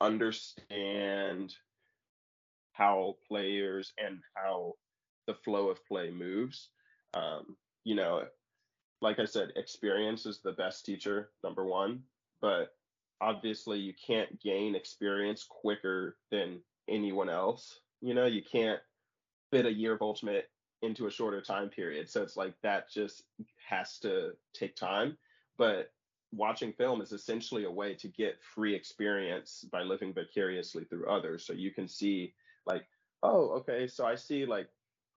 understand 0.00 1.54
how 2.72 3.16
players 3.28 3.92
and 3.98 4.18
how 4.34 4.74
the 5.26 5.34
flow 5.34 5.68
of 5.68 5.84
play 5.86 6.10
moves. 6.10 6.70
Um, 7.14 7.56
you 7.84 7.94
know, 7.94 8.24
like 9.02 9.18
I 9.18 9.24
said, 9.26 9.52
experience 9.56 10.26
is 10.26 10.40
the 10.42 10.52
best 10.52 10.84
teacher, 10.86 11.30
number 11.44 11.64
one, 11.64 12.02
but 12.40 12.70
obviously 13.20 13.78
you 13.78 13.92
can't 14.06 14.40
gain 14.40 14.74
experience 14.74 15.46
quicker 15.48 16.16
than 16.30 16.60
anyone 16.88 17.28
else. 17.28 17.80
You 18.00 18.14
know, 18.14 18.26
you 18.26 18.42
can't 18.42 18.80
fit 19.52 19.66
a 19.66 19.72
year 19.72 19.94
of 19.94 20.02
ultimate 20.02 20.48
into 20.86 21.06
a 21.06 21.10
shorter 21.10 21.40
time 21.40 21.68
period. 21.68 22.08
So 22.08 22.22
it's 22.22 22.36
like 22.36 22.54
that 22.62 22.90
just 22.90 23.24
has 23.68 23.98
to 24.00 24.32
take 24.54 24.76
time. 24.76 25.16
But 25.58 25.92
watching 26.32 26.72
film 26.72 27.00
is 27.00 27.12
essentially 27.12 27.64
a 27.64 27.70
way 27.70 27.94
to 27.94 28.08
get 28.08 28.42
free 28.42 28.74
experience 28.74 29.64
by 29.70 29.82
living 29.82 30.12
vicariously 30.12 30.84
through 30.84 31.06
others. 31.06 31.46
So 31.46 31.52
you 31.52 31.70
can 31.70 31.88
see 31.88 32.34
like, 32.66 32.86
oh, 33.22 33.50
okay, 33.58 33.86
so 33.86 34.06
I 34.06 34.14
see 34.14 34.46
like 34.46 34.68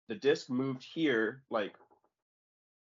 the 0.07 0.15
disc 0.15 0.49
moved 0.49 0.83
here, 0.83 1.43
like 1.49 1.73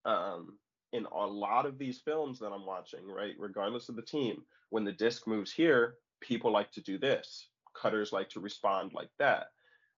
um 0.05 0.57
in 0.93 1.05
a 1.05 1.25
lot 1.25 1.65
of 1.65 1.77
these 1.77 1.99
films 1.99 2.39
that 2.39 2.51
I'm 2.51 2.65
watching, 2.65 3.07
right, 3.07 3.35
regardless 3.39 3.87
of 3.87 3.95
the 3.95 4.01
team, 4.01 4.43
when 4.69 4.83
the 4.83 4.91
disc 4.91 5.25
moves 5.25 5.51
here, 5.51 5.95
people 6.19 6.51
like 6.51 6.71
to 6.73 6.81
do 6.81 6.97
this. 6.97 7.47
Cutters 7.73 8.11
like 8.11 8.29
to 8.29 8.39
respond 8.39 8.91
like 8.93 9.09
that. 9.17 9.47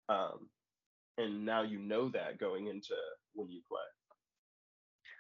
Um, 0.10 0.50
and 1.18 1.46
now 1.46 1.62
you 1.62 1.80
know 1.80 2.10
that 2.10 2.40
going 2.40 2.68
into 2.68 2.96
when 3.34 3.52
you 3.52 3.62
play. 3.68 3.80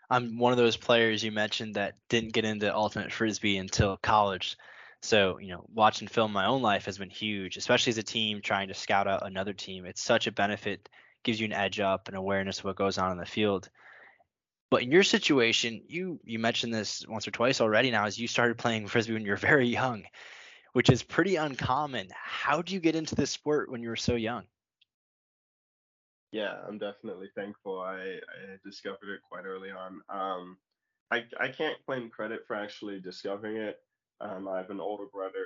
I'm 0.09 0.37
one 0.37 0.51
of 0.51 0.57
those 0.57 0.75
players 0.75 1.23
you 1.23 1.31
mentioned 1.31 1.75
that 1.75 1.95
didn't 2.09 2.33
get 2.33 2.43
into 2.43 2.73
ultimate 2.75 3.13
frisbee 3.13 3.57
until 3.57 3.97
college. 3.97 4.57
So, 5.01 5.39
you 5.39 5.47
know, 5.47 5.63
watching 5.73 6.07
film 6.07 6.33
my 6.33 6.45
own 6.45 6.61
life 6.61 6.85
has 6.85 6.97
been 6.97 7.09
huge, 7.09 7.57
especially 7.57 7.91
as 7.91 7.97
a 7.97 8.03
team 8.03 8.41
trying 8.41 8.67
to 8.67 8.73
scout 8.73 9.07
out 9.07 9.25
another 9.25 9.53
team. 9.53 9.85
It's 9.85 10.01
such 10.01 10.27
a 10.27 10.31
benefit, 10.31 10.89
gives 11.23 11.39
you 11.39 11.45
an 11.45 11.53
edge 11.53 11.79
up 11.79 12.07
and 12.07 12.17
awareness 12.17 12.59
of 12.59 12.65
what 12.65 12.75
goes 12.75 12.97
on 12.97 13.11
in 13.11 13.17
the 13.17 13.25
field. 13.25 13.69
But 14.69 14.83
in 14.83 14.91
your 14.91 15.03
situation, 15.03 15.81
you 15.87 16.19
you 16.23 16.39
mentioned 16.39 16.73
this 16.73 17.05
once 17.07 17.27
or 17.27 17.31
twice 17.31 17.61
already 17.61 17.89
now, 17.89 18.05
as 18.05 18.19
you 18.19 18.27
started 18.27 18.57
playing 18.57 18.87
frisbee 18.87 19.13
when 19.13 19.23
you 19.23 19.31
were 19.31 19.37
very 19.53 19.67
young, 19.67 20.03
which 20.73 20.89
is 20.89 21.03
pretty 21.03 21.37
uncommon. 21.37 22.09
How 22.13 22.61
do 22.61 22.73
you 22.73 22.79
get 22.79 22.95
into 22.95 23.15
this 23.15 23.31
sport 23.31 23.71
when 23.71 23.81
you 23.81 23.89
were 23.89 23.95
so 23.95 24.15
young? 24.15 24.43
Yeah, 26.31 26.61
I'm 26.65 26.77
definitely 26.77 27.29
thankful. 27.35 27.79
I, 27.81 28.19
I 28.19 28.57
discovered 28.63 29.09
it 29.13 29.21
quite 29.21 29.45
early 29.45 29.71
on. 29.71 30.01
Um, 30.09 30.57
I 31.11 31.25
I 31.39 31.49
can't 31.49 31.83
claim 31.85 32.09
credit 32.09 32.47
for 32.47 32.55
actually 32.55 33.01
discovering 33.01 33.57
it. 33.57 33.77
Um, 34.21 34.47
I 34.47 34.57
have 34.57 34.69
an 34.69 34.79
older 34.79 35.07
brother, 35.07 35.45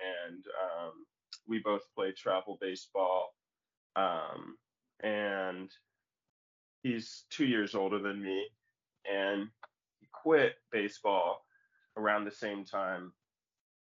and 0.00 0.44
um, 0.46 1.06
we 1.46 1.60
both 1.60 1.82
play 1.94 2.12
travel 2.12 2.58
baseball. 2.60 3.34
Um, 3.96 4.58
and 5.02 5.70
he's 6.82 7.24
two 7.30 7.46
years 7.46 7.74
older 7.74 7.98
than 7.98 8.22
me, 8.22 8.48
and 9.10 9.50
he 10.00 10.08
quit 10.12 10.56
baseball 10.70 11.46
around 11.96 12.24
the 12.24 12.30
same 12.30 12.64
time 12.64 13.14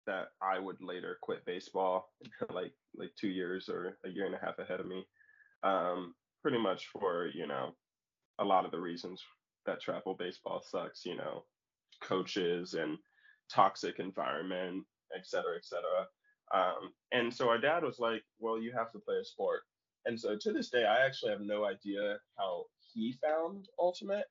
that 0.07 0.29
I 0.43 0.59
would 0.59 0.83
later 0.83 1.19
quit 1.23 1.45
baseball, 1.45 2.13
like 2.51 2.75
like 2.95 3.15
two 3.17 3.29
years 3.29 3.69
or 3.69 3.99
a 4.05 4.09
year 4.09 4.27
and 4.27 4.35
a 4.35 4.39
half 4.39 4.59
ahead 4.59 4.81
of 4.81 4.87
me. 4.87 5.07
Um, 5.63 6.15
pretty 6.45 6.59
much 6.59 6.89
for 6.89 7.31
you 7.35 7.49
know 7.49 7.75
a 8.39 8.45
lot 8.45 8.67
of 8.67 8.71
the 8.71 8.81
reasons 8.81 9.23
that 9.67 9.81
travel 9.81 10.15
baseball 10.15 10.63
sucks. 10.63 11.07
You 11.07 11.17
know, 11.17 11.45
coaches 12.03 12.75
and 12.75 12.99
toxic 13.51 13.99
environment, 13.99 14.85
et 15.17 15.27
cetera, 15.27 15.57
et 15.57 15.65
cetera. 15.65 16.07
Um, 16.55 16.93
and 17.13 17.35
so 17.35 17.49
our 17.49 17.59
dad 17.59 17.83
was 17.83 17.99
like, 17.99 18.23
"Well, 18.41 18.61
you 18.61 18.73
have 18.73 18.93
to 18.93 19.01
play 19.01 19.17
a 19.17 19.25
sport." 19.25 19.63
And 20.07 20.21
so 20.21 20.37
to 20.39 20.53
this 20.53 20.71
day, 20.71 20.85
I 20.85 21.07
actually 21.07 21.33
have 21.33 21.41
no 21.41 21.65
idea 21.65 22.19
how 22.39 22.67
he 22.93 23.15
found 23.15 23.69
Ultimate. 23.79 24.27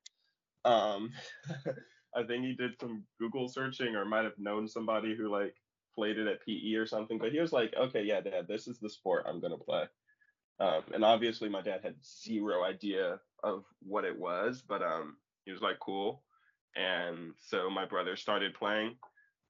Um, 0.64 1.12
I 2.16 2.22
think 2.24 2.44
he 2.44 2.54
did 2.54 2.78
some 2.80 3.04
Google 3.20 3.48
searching 3.48 3.96
or 3.96 4.04
might 4.04 4.24
have 4.24 4.38
known 4.38 4.68
somebody 4.68 5.16
who 5.16 5.28
like 5.28 5.56
played 5.96 6.18
it 6.18 6.28
at 6.28 6.42
PE 6.46 6.74
or 6.76 6.86
something. 6.86 7.18
But 7.18 7.32
he 7.32 7.40
was 7.40 7.52
like, 7.52 7.74
okay, 7.76 8.04
yeah, 8.04 8.20
dad, 8.20 8.46
this 8.48 8.68
is 8.68 8.78
the 8.78 8.90
sport 8.90 9.26
I'm 9.28 9.40
gonna 9.40 9.58
play. 9.58 9.86
Um, 10.60 10.82
and 10.92 11.04
obviously 11.04 11.48
my 11.48 11.62
dad 11.62 11.80
had 11.82 11.96
zero 12.04 12.64
idea 12.64 13.18
of 13.42 13.64
what 13.80 14.04
it 14.04 14.18
was, 14.18 14.62
but 14.66 14.82
um, 14.82 15.16
he 15.44 15.52
was 15.52 15.60
like, 15.60 15.78
cool. 15.80 16.22
And 16.76 17.32
so 17.40 17.68
my 17.70 17.84
brother 17.84 18.16
started 18.16 18.54
playing. 18.54 18.96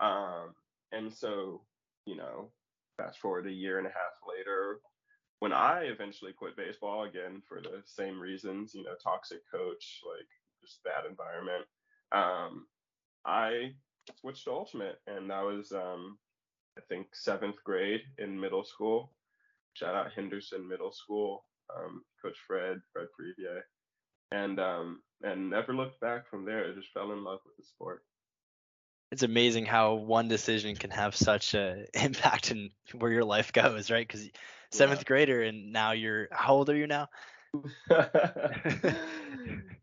Um, 0.01 0.55
and 0.93 1.13
so, 1.13 1.63
you 2.07 2.17
know, 2.17 2.51
fast 2.97 3.19
forward 3.19 3.47
a 3.47 3.53
year 3.53 3.79
and 3.79 3.87
a 3.87 3.91
half 3.91 4.19
later, 4.29 4.81
when 5.41 5.53
I 5.53 5.83
eventually 5.85 6.33
quit 6.33 6.57
baseball 6.57 7.05
again 7.05 7.43
for 7.47 7.61
the 7.61 7.83
same 7.85 8.21
reasons, 8.21 8.75
you 8.75 8.83
know, 8.83 8.95
toxic 9.03 9.41
coach, 9.51 10.01
like 10.09 10.29
just 10.63 10.83
bad 10.85 11.05
environment, 11.09 11.65
um, 12.13 12.67
I 13.27 13.75
switched 14.21 14.45
to 14.45 14.53
ultimate, 14.53 15.01
and 15.07 15.31
that 15.31 15.43
was 15.43 15.73
um, 15.73 16.19
I 16.79 16.81
think 16.89 17.09
seventh 17.15 17.63
grade 17.65 18.03
in 18.19 18.39
middle 18.41 18.65
school. 18.65 19.13
Shout 19.75 19.95
out 19.95 20.13
Henderson 20.15 20.67
Middle 20.69 20.93
School, 20.93 21.45
um, 21.77 22.03
Coach 22.23 22.37
Fred, 22.47 22.79
Fred 22.93 23.07
Previer, 23.19 23.61
and 24.33 24.59
um, 24.59 25.03
and 25.23 25.51
never 25.51 25.75
looked 25.75 26.01
back 26.01 26.29
from 26.29 26.45
there. 26.45 26.65
I 26.65 26.75
just 26.75 26.93
fell 26.93 27.13
in 27.13 27.25
love 27.25 27.41
with 27.45 27.57
the 27.57 27.65
sport 27.65 28.03
it's 29.15 29.23
amazing 29.23 29.65
how 29.65 29.95
one 29.95 30.27
decision 30.27 30.75
can 30.75 30.91
have 30.91 31.15
such 31.15 31.55
a 31.55 31.85
impact 31.95 32.51
in 32.51 32.71
where 32.99 33.13
your 33.13 33.25
life 33.25 33.53
goes, 33.53 33.89
right? 33.89 34.07
Because 34.07 34.29
seventh 34.73 35.01
yeah. 35.01 35.05
grader 35.05 35.43
and 35.43 35.73
now 35.73 35.93
you're 35.93 36.27
how 36.33 36.55
old 36.55 36.69
are 36.69 36.77
you 36.77 36.89
now? 36.89 37.09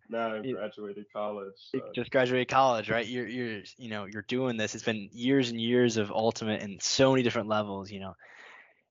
now 0.09 0.35
I 0.35 0.41
graduated 0.51 1.05
college. 1.13 1.53
So. 1.57 1.79
Just 1.95 2.11
graduated 2.11 2.49
college, 2.49 2.89
right? 2.89 3.07
You're 3.07 3.27
you're 3.27 3.61
you 3.77 3.89
know 3.89 4.03
you're 4.05 4.25
doing 4.27 4.57
this. 4.57 4.75
It's 4.75 4.83
been 4.83 5.07
years 5.13 5.49
and 5.49 5.61
years 5.61 5.95
of 5.95 6.11
ultimate 6.11 6.61
and 6.61 6.81
so 6.81 7.11
many 7.11 7.23
different 7.23 7.47
levels. 7.47 7.89
You 7.89 8.01
know, 8.01 8.15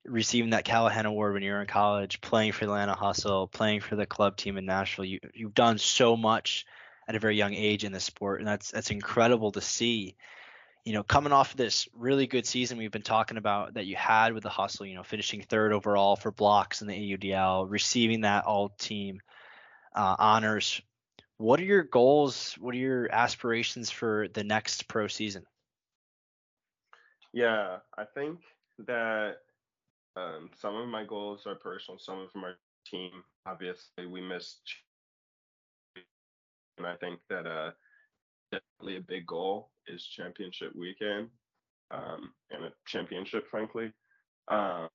receiving 0.05 0.51
that 0.51 0.65
Callahan 0.65 1.07
Award 1.07 1.35
when 1.35 1.43
you 1.43 1.53
were 1.53 1.61
in 1.61 1.67
college, 1.67 2.21
playing 2.21 2.53
for 2.53 2.67
the 2.67 2.73
Atlanta 2.73 2.95
Hustle, 2.95 3.47
playing 3.49 3.81
for 3.81 3.97
the 3.97 4.07
club 4.07 4.37
team 4.37 4.57
in 4.57 4.67
Nashville. 4.67 5.05
You 5.05 5.21
you've 5.35 5.55
done 5.55 5.79
so 5.79 6.17
much 6.17 6.67
at 7.09 7.15
a 7.15 7.19
very 7.19 7.37
young 7.37 7.55
age 7.55 7.85
in 7.85 7.93
the 7.93 8.01
sport, 8.01 8.41
and 8.41 8.49
that's 8.49 8.71
that's 8.71 8.91
incredible 8.91 9.53
to 9.53 9.61
see. 9.61 10.17
You 10.85 10.95
know, 10.95 11.03
coming 11.03 11.33
off 11.33 11.51
of 11.51 11.57
this 11.59 11.89
really 11.95 12.27
good 12.27 12.47
season 12.47 12.79
we've 12.79 12.91
been 12.91 13.03
talking 13.03 13.37
about 13.37 13.75
that 13.75 13.85
you 13.85 13.97
had 13.97 14.33
with 14.33 14.43
the 14.43 14.49
hustle, 14.49 14.87
you 14.87 14.95
know, 14.95 15.03
finishing 15.03 15.43
third 15.43 15.75
overall 15.75 16.17
for 16.17 16.31
blocks 16.31 16.81
in 16.81 16.89
the 16.89 16.95
AUDL, 16.95 17.67
receiving 17.69 18.23
that 18.23 18.47
all 18.47 18.71
team 18.71 19.21
uh, 19.95 20.17
honors. 20.19 20.81
What 21.37 21.61
are 21.61 21.65
your 21.65 21.83
goals? 21.83 22.55
What 22.59 22.75
are 22.75 22.79
your 22.79 23.13
aspirations 23.13 23.91
for 23.91 24.29
the 24.33 24.43
next 24.43 24.89
pro 24.89 25.07
season? 25.07 25.45
Yeah, 27.33 27.79
I 27.97 28.05
think 28.05 28.41
that 28.87 29.37
um, 30.17 30.51
some 30.57 30.77
of 30.77 30.89
my 30.89 31.05
goals 31.05 31.47
are 31.47 31.55
personal, 31.55 31.99
some 31.99 32.21
of 32.21 32.33
them 32.33 32.45
are 32.45 32.59
team. 32.87 33.11
Obviously, 33.47 34.07
we 34.07 34.21
missed 34.21 34.61
and 36.81 36.87
I 36.87 36.97
think 36.97 37.21
that 37.29 37.47
uh, 37.47 37.73
definitely 38.51 38.97
a 38.97 39.03
big 39.07 39.27
goal 39.27 39.71
is 39.87 40.03
championship 40.03 40.75
weekend 40.75 41.29
um, 41.91 42.33
and 42.51 42.65
a 42.65 42.73
championship, 42.87 43.47
frankly. 43.51 43.93
Um, 44.49 44.89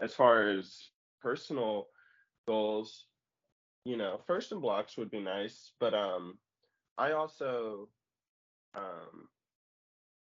as 0.00 0.14
far 0.14 0.48
as 0.48 0.88
personal 1.20 1.88
goals, 2.48 3.06
you 3.84 3.96
know, 3.96 4.20
first 4.26 4.52
in 4.52 4.60
blocks 4.60 4.96
would 4.96 5.10
be 5.10 5.20
nice, 5.20 5.72
but 5.78 5.92
um, 5.92 6.38
I 6.96 7.12
also 7.12 7.88
um, 8.74 9.28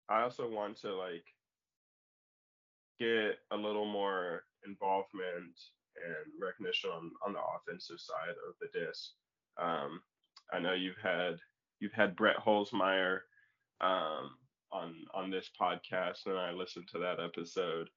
I 0.10 0.24
also 0.24 0.50
want 0.50 0.77
to 0.82 0.93
like 0.93 1.25
get 3.00 3.38
a 3.52 3.58
little 3.58 3.86
more 3.86 4.44
involvement 4.66 5.60
and 5.96 6.42
recognition 6.42 6.90
on, 6.90 7.12
on 7.26 7.34
the 7.34 7.40
offensive 7.40 8.00
side 8.00 8.36
of 8.48 8.56
the 8.60 8.80
disc. 8.80 9.12
Um, 9.62 10.02
I 10.52 10.60
know 10.60 10.74
you've 10.74 10.98
had 11.02 11.38
you've 11.80 11.94
had 11.94 12.16
Brett 12.16 12.38
Holzmeyer 12.38 13.20
um, 13.82 14.32
on 14.72 14.96
on 15.14 15.30
this 15.30 15.50
podcast, 15.60 16.26
and 16.26 16.38
I 16.38 16.52
listened 16.52 16.88
to 16.90 17.00
that 17.00 17.20
episode. 17.20 17.90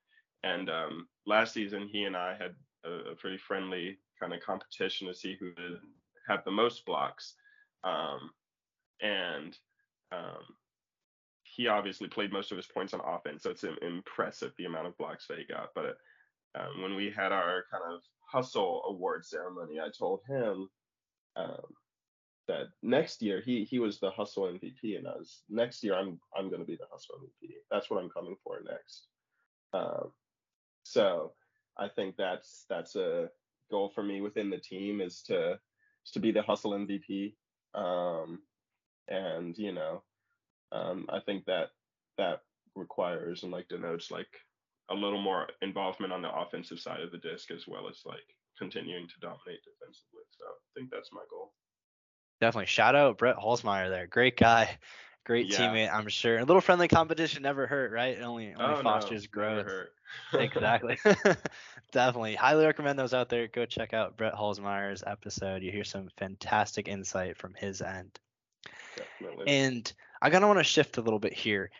And 0.43 0.69
um, 0.71 1.09
last 1.26 1.55
season, 1.55 1.88
he 1.91 2.05
and 2.05 2.17
I 2.17 2.37
had 2.37 2.55
a, 2.85 3.12
a 3.12 3.15
pretty 3.17 3.38
friendly 3.38 3.99
kind 4.21 4.33
of 4.33 4.41
competition 4.41 5.09
to 5.09 5.15
see 5.15 5.37
who 5.38 5.53
have 6.29 6.45
the 6.45 6.50
most 6.50 6.85
blocks. 6.85 7.35
Um, 7.85 8.31
and 9.00 9.57
um, 10.12 10.43
he 11.56 11.68
obviously 11.68 12.06
played 12.06 12.32
most 12.32 12.52
of 12.52 12.58
his 12.58 12.66
points 12.66 12.92
on 12.92 13.00
offense, 13.00 13.42
so 13.42 13.50
it's 13.50 13.64
impressive 13.80 14.52
the 14.58 14.66
amount 14.66 14.86
of 14.86 14.96
blocks 14.98 15.26
that 15.26 15.38
he 15.38 15.44
got. 15.44 15.70
But 15.75 15.96
um, 16.54 16.82
when 16.82 16.94
we 16.94 17.10
had 17.10 17.32
our 17.32 17.64
kind 17.70 17.82
of 17.94 18.02
hustle 18.30 18.82
award 18.88 19.25
ceremony, 19.25 19.80
I 19.80 19.88
told 19.96 20.20
him 20.28 20.68
um, 21.34 21.64
that 22.46 22.66
next 22.82 23.22
year 23.22 23.40
he 23.40 23.64
he 23.64 23.78
was 23.78 23.98
the 23.98 24.10
hustle 24.10 24.44
MVP, 24.44 24.98
and 24.98 25.08
I 25.08 25.12
was 25.16 25.44
next 25.48 25.82
year 25.82 25.94
I'm 25.94 26.20
I'm 26.36 26.50
going 26.50 26.60
to 26.60 26.66
be 26.66 26.76
the 26.76 26.88
hustle 26.92 27.16
MVP. 27.22 27.52
That's 27.70 27.88
what 27.88 28.02
I'm 28.02 28.10
coming 28.10 28.36
for 28.44 28.60
next. 28.62 29.06
Um, 29.72 30.12
so 30.82 31.32
I 31.78 31.88
think 31.88 32.16
that's 32.18 32.66
that's 32.68 32.96
a 32.96 33.30
goal 33.70 33.90
for 33.94 34.02
me 34.02 34.20
within 34.20 34.50
the 34.50 34.58
team 34.58 35.00
is 35.00 35.22
to 35.22 35.52
is 35.52 36.12
to 36.12 36.20
be 36.20 36.32
the 36.32 36.42
hustle 36.42 36.72
MVP. 36.72 37.34
Um, 37.75 38.40
and 39.08 39.56
you 39.56 39.72
know, 39.72 40.02
um, 40.76 41.06
I 41.09 41.21
think 41.21 41.45
that 41.47 41.68
that 42.18 42.40
requires 42.75 43.42
and 43.42 43.52
like 43.52 43.68
denotes 43.68 44.11
like 44.11 44.28
a 44.90 44.95
little 44.95 45.21
more 45.21 45.49
involvement 45.62 46.12
on 46.12 46.23
the 46.23 46.33
offensive 46.33 46.78
side 46.78 47.00
of 47.00 47.11
the 47.11 47.18
disc 47.18 47.50
as 47.50 47.66
well 47.66 47.88
as 47.88 48.02
like 48.04 48.18
continuing 48.59 49.06
to 49.09 49.14
dominate 49.21 49.61
defensively. 49.64 50.23
So 50.38 50.45
I 50.45 50.68
think 50.75 50.90
that's 50.90 51.11
my 51.12 51.23
goal. 51.30 51.52
Definitely. 52.40 52.66
Shout 52.66 52.95
out 52.95 53.18
Brett 53.18 53.37
Holzmeyer 53.37 53.88
there. 53.88 54.06
Great 54.06 54.37
guy. 54.37 54.78
Great 55.25 55.50
yeah. 55.50 55.59
teammate, 55.59 55.92
I'm 55.92 56.09
sure. 56.09 56.38
A 56.38 56.45
little 56.45 56.61
friendly 56.61 56.87
competition 56.87 57.42
never 57.42 57.66
hurt, 57.66 57.90
right? 57.90 58.16
It 58.16 58.23
only 58.23 58.54
only 58.54 58.76
oh, 58.78 58.83
fosters 58.83 59.25
no, 59.25 59.28
growth. 59.33 59.66
exactly. 60.35 60.99
Definitely. 61.92 62.37
Highly 62.37 62.64
recommend 62.64 62.97
those 62.97 63.12
out 63.12 63.28
there. 63.28 63.49
Go 63.49 63.66
check 63.66 63.92
out 63.92 64.16
Brett 64.16 64.35
Holzmeyer's 64.35 65.02
episode. 65.04 65.62
You 65.62 65.73
hear 65.73 65.83
some 65.83 66.11
fantastic 66.16 66.87
insight 66.87 67.37
from 67.37 67.54
his 67.54 67.83
end. 67.83 68.21
Definitely. 68.97 69.49
And 69.49 69.92
I 70.26 70.30
kind 70.30 70.42
of 70.42 70.49
want 70.49 70.59
to 70.59 70.64
shift 70.64 70.99
a 70.99 71.02
little 71.02 71.21
bit 71.21 71.35
here. 71.35 71.71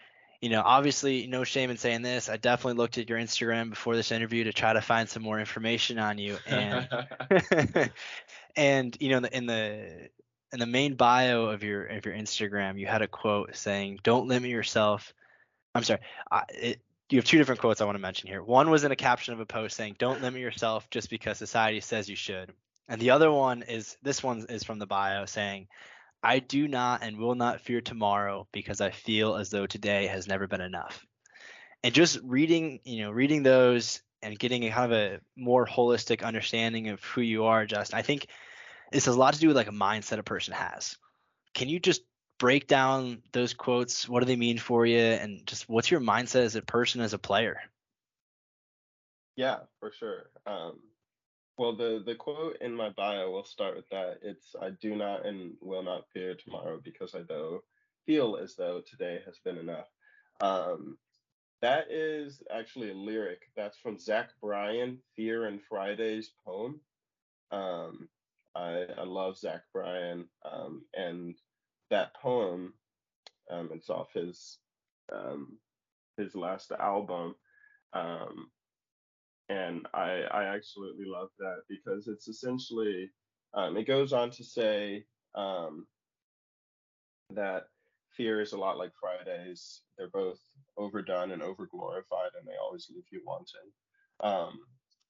You 0.41 0.51
know, 0.51 0.63
obviously, 0.65 1.27
no 1.27 1.43
shame 1.43 1.69
in 1.69 1.79
saying 1.79 2.03
this. 2.03 2.29
I 2.29 2.37
definitely 2.37 2.79
looked 2.79 2.97
at 2.97 3.09
your 3.09 3.19
Instagram 3.19 3.71
before 3.71 3.97
this 3.97 4.13
interview 4.13 4.45
to 4.45 4.53
try 4.53 4.73
to 4.73 4.81
find 4.81 5.09
some 5.09 5.25
more 5.25 5.41
information 5.41 5.99
on 5.99 6.17
you, 6.17 6.37
and 6.47 6.89
and 8.57 8.97
you 9.01 9.09
know, 9.09 9.17
in 9.17 9.23
the, 9.25 9.37
in 9.37 9.47
the 9.47 10.11
in 10.53 10.61
the 10.61 10.67
main 10.67 10.95
bio 10.95 11.47
of 11.47 11.65
your 11.65 11.87
of 11.87 12.07
your 12.07 12.15
Instagram, 12.15 12.79
you 12.79 12.87
had 12.87 13.03
a 13.03 13.09
quote 13.09 13.57
saying, 13.57 13.99
"Don't 14.05 14.29
limit 14.29 14.49
yourself." 14.49 15.13
I'm 15.75 15.83
sorry. 15.83 16.01
I, 16.31 16.45
it, 16.51 16.81
you 17.11 17.19
have 17.19 17.25
two 17.25 17.39
different 17.39 17.61
quotes 17.61 17.81
I 17.81 17.85
want 17.85 17.97
to 17.97 18.01
mention 18.01 18.29
here. 18.29 18.45
One 18.45 18.71
was 18.71 18.85
in 18.85 18.93
a 18.93 18.97
caption 18.97 19.35
of 19.35 19.41
a 19.41 19.47
post 19.47 19.77
saying, 19.77 19.97
"Don't 19.99 20.23
limit 20.23 20.41
yourself 20.41 20.89
just 20.91 21.11
because 21.11 21.37
society 21.37 21.81
says 21.81 22.09
you 22.09 22.15
should," 22.15 22.53
and 22.89 23.01
the 23.01 23.11
other 23.11 23.33
one 23.33 23.63
is 23.63 23.97
this 24.05 24.23
one 24.23 24.47
is 24.49 24.63
from 24.63 24.79
the 24.79 24.87
bio 24.87 25.25
saying, 25.25 25.67
"I 26.27 26.41
do 26.41 26.67
not 26.67 27.03
and 27.03 27.19
will 27.19 27.35
not 27.35 27.61
fear 27.61 27.81
tomorrow 27.81 28.49
because 28.53 28.81
I 28.81 28.91
feel 28.91 29.37
as 29.37 29.51
though 29.51 29.67
today 29.67 30.09
has 30.09 30.27
never 30.27 30.47
been 30.47 30.61
enough." 30.61 31.07
And 31.85 31.95
just 31.95 32.19
reading, 32.25 32.81
you 32.85 33.03
know, 33.03 33.11
reading 33.13 33.43
those 33.43 34.03
and 34.23 34.39
getting 34.39 34.65
a 34.65 34.71
kind 34.71 34.93
of 34.93 34.99
a 34.99 35.21
more 35.37 35.67
holistic 35.67 36.25
understanding 36.25 36.89
of 36.89 37.03
who 37.05 37.21
you 37.21 37.45
are, 37.45 37.65
just 37.67 37.95
I 37.95 38.03
think 38.03 38.27
this 38.91 39.05
has 39.05 39.15
a 39.15 39.19
lot 39.19 39.35
to 39.35 39.41
do 39.41 39.49
with 39.49 39.57
like 39.57 39.69
a 39.69 39.73
mindset 39.73 40.19
a 40.19 40.23
person 40.23 40.55
has. 40.55 40.97
Can 41.55 41.69
you 41.69 41.79
just 41.79 42.03
break 42.39 42.67
down 42.67 43.23
those 43.33 43.55
quotes? 43.55 44.09
What 44.09 44.21
do 44.21 44.27
they 44.27 44.37
mean 44.37 44.59
for 44.59 44.85
you? 44.85 44.99
And 44.99 45.47
just 45.47 45.69
what's 45.69 45.91
your 45.91 46.01
mindset 46.01 46.41
as 46.41 46.57
a 46.57 46.63
person, 46.63 47.01
as 47.01 47.15
a 47.15 47.19
player? 47.19 47.61
Yeah, 49.37 49.59
for 49.81 49.93
sure. 49.93 50.31
Um, 50.47 50.81
well, 51.59 51.75
the 51.75 52.03
the 52.05 52.15
quote 52.15 52.59
in 52.61 52.75
my 52.75 52.91
bio, 52.91 53.31
we'll 53.31 53.45
start 53.45 53.77
with 53.77 53.89
that. 53.91 54.19
It's 54.23 54.55
I 54.61 54.71
do 54.71 54.95
not 54.95 55.27
and 55.27 55.55
will 55.61 55.83
not 55.83 56.09
fear 56.13 56.35
tomorrow 56.35 56.81
because 56.83 57.15
I 57.15 57.23
though 57.23 57.63
feel 58.07 58.37
as 58.37 58.55
though 58.55 58.83
today 58.87 59.21
has 59.27 59.39
been 59.45 59.59
enough. 59.59 59.89
Um, 60.41 60.99
that 61.63 61.91
is 61.91 62.43
actually 62.55 62.91
a 62.91 62.95
lyric. 62.95 63.43
That's 63.57 63.79
from 63.79 63.99
Zach 63.99 64.31
Bryan, 64.41 64.99
Fear 65.17 65.47
and 65.47 65.61
Fridays 65.63 66.31
poem. 66.45 66.81
Um, 67.51 68.09
I, 68.55 68.87
I 68.99 69.05
love 69.05 69.39
Zach 69.39 69.63
Bryan, 69.73 70.27
um, 70.51 70.83
and 70.95 71.35
that 71.91 72.15
poem, 72.15 72.75
um, 73.51 73.71
it's 73.73 73.91
off 73.91 74.13
his 74.13 74.59
um, 75.13 75.59
his 76.17 76.35
last 76.35 76.73
album, 76.73 77.35
um, 77.93 78.51
and 79.49 79.87
I 79.95 80.23
I 80.31 80.45
absolutely 80.45 81.07
love 81.07 81.31
that 81.39 81.63
because 81.69 82.09
it's 82.09 82.29
essentially 82.29 83.11
um, 83.55 83.77
it 83.77 83.87
goes 83.87 84.13
on 84.13 84.31
to 84.31 84.45
say 84.45 85.05
um, 85.35 85.87
that 87.31 87.69
fear 88.17 88.41
is 88.41 88.53
a 88.53 88.59
lot 88.59 88.79
like 88.79 88.93
Fridays. 89.01 89.83
They're 89.97 90.09
both 90.09 90.41
overdone 90.77 91.33
and 91.33 91.43
overglorified, 91.43 92.35
and 92.39 92.47
they 92.47 92.57
always 92.63 92.89
leave 92.93 93.05
you 93.11 93.23
wanting. 93.27 93.71
Um, 94.21 94.59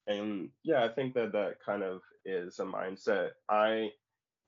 and 0.07 0.49
yeah, 0.63 0.83
I 0.83 0.89
think 0.89 1.13
that 1.15 1.31
that 1.33 1.55
kind 1.65 1.83
of 1.83 2.01
is 2.25 2.59
a 2.59 2.65
mindset. 2.65 3.31
I 3.49 3.91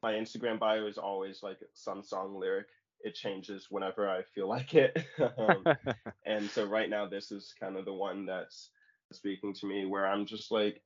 my 0.02 0.13
Instagram 0.13 0.60
bio 0.60 0.86
is 0.88 0.97
always 0.97 1.43
like 1.43 1.60
some 1.73 2.04
song 2.04 2.39
lyric. 2.39 2.67
It 3.02 3.15
changes 3.15 3.67
whenever 3.69 4.10
I 4.10 4.23
feel 4.36 4.47
like 4.56 4.75
it. 4.75 5.06
um, 5.38 5.63
and 6.25 6.49
so 6.49 6.65
right 6.65 6.89
now, 6.89 7.08
this 7.08 7.32
is 7.32 7.54
kind 7.60 7.78
of 7.78 7.86
the 7.86 7.93
one 7.93 8.25
that's 8.25 8.69
speaking 9.12 9.54
to 9.56 9.65
me, 9.65 9.86
where 9.86 10.08
I'm 10.08 10.26
just 10.26 10.52
like, 10.52 10.82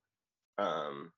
um, 0.58 1.12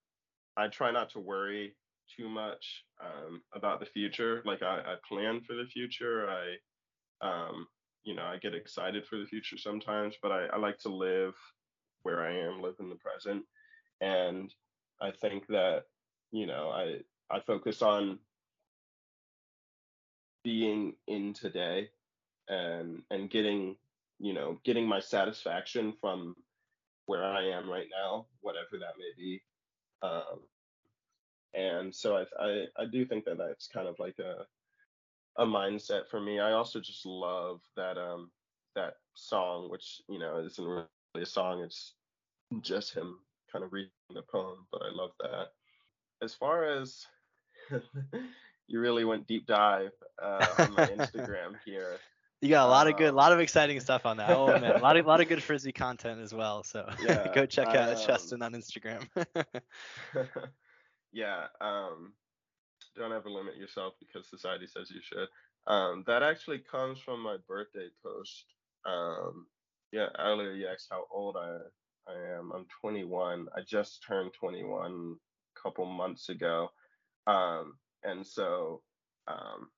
I 0.57 0.67
try 0.67 0.91
not 0.91 1.09
to 1.11 1.19
worry 1.19 1.75
too 2.15 2.29
much 2.29 2.85
um, 3.01 3.41
about 3.53 3.79
the 3.79 3.85
future. 3.85 4.41
Like 4.45 4.63
I, 4.63 4.79
I, 4.79 4.95
plan 5.07 5.41
for 5.41 5.55
the 5.55 5.65
future. 5.65 6.29
I, 6.29 7.27
um, 7.27 7.67
you 8.03 8.15
know, 8.15 8.23
I 8.23 8.37
get 8.37 8.53
excited 8.53 9.05
for 9.07 9.17
the 9.17 9.25
future 9.25 9.57
sometimes, 9.57 10.15
but 10.21 10.31
I, 10.31 10.45
I 10.53 10.57
like 10.57 10.77
to 10.79 10.89
live 10.89 11.33
where 12.03 12.21
I 12.21 12.37
am, 12.37 12.61
live 12.61 12.75
in 12.79 12.89
the 12.89 12.95
present. 12.95 13.43
And 14.01 14.53
I 15.01 15.11
think 15.11 15.47
that, 15.47 15.83
you 16.31 16.45
know, 16.45 16.69
I 16.69 16.99
I 17.29 17.39
focus 17.41 17.81
on 17.81 18.19
being 20.43 20.93
in 21.07 21.33
today 21.33 21.89
and 22.47 23.01
and 23.09 23.29
getting, 23.29 23.75
you 24.19 24.33
know, 24.33 24.59
getting 24.63 24.87
my 24.87 24.99
satisfaction 24.99 25.93
from 25.99 26.35
where 27.05 27.23
I 27.23 27.49
am 27.49 27.69
right 27.69 27.87
now, 27.91 28.27
whatever 28.41 28.77
that 28.79 28.97
may 28.97 29.11
be. 29.17 29.41
Um, 30.01 30.41
and 31.53 31.95
so 31.95 32.17
I, 32.17 32.25
I 32.43 32.65
I 32.77 32.85
do 32.85 33.05
think 33.05 33.25
that 33.25 33.37
that's 33.37 33.67
kind 33.67 33.87
of 33.87 33.97
like 33.99 34.19
a 34.19 34.45
a 35.41 35.45
mindset 35.45 36.07
for 36.09 36.19
me. 36.19 36.39
I 36.39 36.53
also 36.53 36.79
just 36.79 37.05
love 37.05 37.61
that 37.75 37.97
um 37.97 38.31
that 38.75 38.95
song, 39.15 39.69
which 39.69 40.01
you 40.09 40.19
know 40.19 40.39
isn't 40.39 40.65
really 40.65 40.87
a 41.15 41.25
song; 41.25 41.61
it's 41.61 41.93
just 42.61 42.93
him 42.93 43.19
kind 43.51 43.63
of 43.63 43.73
reading 43.73 43.91
the 44.13 44.21
poem, 44.21 44.67
but 44.71 44.81
I 44.81 44.93
love 44.93 45.11
that. 45.21 45.47
As 46.21 46.33
far 46.33 46.65
as 46.65 47.05
you 48.67 48.79
really 48.79 49.05
went 49.05 49.27
deep 49.27 49.45
dive 49.45 49.91
uh, 50.21 50.45
on 50.59 50.73
my 50.73 50.87
Instagram 50.97 51.55
here. 51.65 51.97
You 52.45 52.51
got 52.51 52.67
a 52.67 52.69
lot 52.69 52.87
of 52.87 52.95
good, 52.95 53.07
a 53.07 53.09
um, 53.09 53.15
lot 53.15 53.31
of 53.31 53.39
exciting 53.39 53.79
stuff 53.79 54.05
on 54.05 54.17
that. 54.17 54.29
Oh 54.29 54.45
man, 54.45 54.75
a 54.75 54.77
lot 54.77 54.97
of, 54.97 55.05
a 55.05 55.07
lot 55.07 55.19
of 55.19 55.27
good 55.27 55.41
frisbee 55.47 55.71
content 55.71 56.21
as 56.21 56.31
well. 56.31 56.61
So 56.61 56.87
yeah, 57.03 57.33
go 57.33 57.47
check 57.47 57.69
out 57.69 57.89
um, 57.89 58.05
Justin 58.05 58.43
on 58.43 58.53
Instagram. 58.53 59.03
yeah, 61.11 61.47
um, 61.59 62.13
don't 62.95 63.11
ever 63.11 63.31
limit 63.31 63.57
yourself 63.57 63.95
because 63.99 64.29
society 64.29 64.67
says 64.67 64.91
you 64.91 65.01
should. 65.01 65.27
Um, 65.65 66.03
that 66.05 66.21
actually 66.21 66.59
comes 66.59 66.99
from 66.99 67.19
my 67.19 67.37
birthday 67.47 67.87
post. 68.03 68.45
Um, 68.85 69.47
yeah, 69.91 70.09
earlier 70.19 70.51
you 70.51 70.67
asked 70.67 70.89
how 70.91 71.05
old 71.11 71.37
I 71.37 71.57
I 72.07 72.37
am. 72.37 72.51
I'm 72.53 72.67
21. 72.79 73.47
I 73.57 73.61
just 73.61 74.03
turned 74.07 74.33
21 74.39 75.15
a 75.57 75.59
couple 75.59 75.87
months 75.87 76.29
ago. 76.29 76.69
Um, 77.25 77.79
and 78.03 78.23
so, 78.23 78.83
um, 79.27 79.69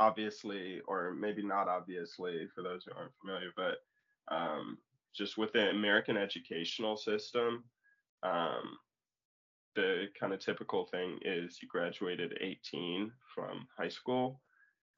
obviously, 0.00 0.80
or 0.88 1.14
maybe 1.14 1.42
not 1.42 1.68
obviously 1.68 2.48
for 2.54 2.62
those 2.62 2.84
who 2.84 2.92
aren't 2.96 3.12
familiar, 3.20 3.50
but 3.56 3.76
um, 4.34 4.78
just 5.14 5.38
with 5.38 5.52
the 5.52 5.70
American 5.70 6.16
educational 6.16 6.96
system, 6.96 7.64
um, 8.22 8.78
the 9.76 10.06
kind 10.18 10.32
of 10.32 10.40
typical 10.40 10.86
thing 10.86 11.18
is 11.22 11.58
you 11.62 11.68
graduated 11.68 12.36
18 12.40 13.12
from 13.34 13.68
high 13.78 13.88
school. 13.88 14.40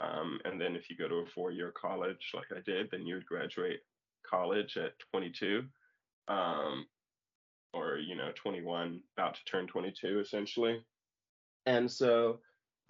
Um, 0.01 0.41
and 0.45 0.61
then 0.61 0.75
if 0.75 0.89
you 0.89 0.97
go 0.97 1.09
to 1.09 1.17
a 1.17 1.27
four 1.27 1.51
year 1.51 1.73
college 1.73 2.33
like 2.35 2.47
I 2.57 2.61
did, 2.65 2.89
then 2.91 3.07
you 3.07 3.17
would 3.17 3.27
graduate 3.27 3.81
college 4.29 4.77
at 4.77 4.93
22 5.13 5.65
um, 6.29 6.87
or 7.75 7.99
you 7.99 8.15
know 8.15 8.31
21 8.35 9.01
about 9.17 9.35
to 9.35 9.45
turn 9.45 9.67
22 9.67 10.21
essentially 10.21 10.81
and 11.67 11.91
so 11.91 12.39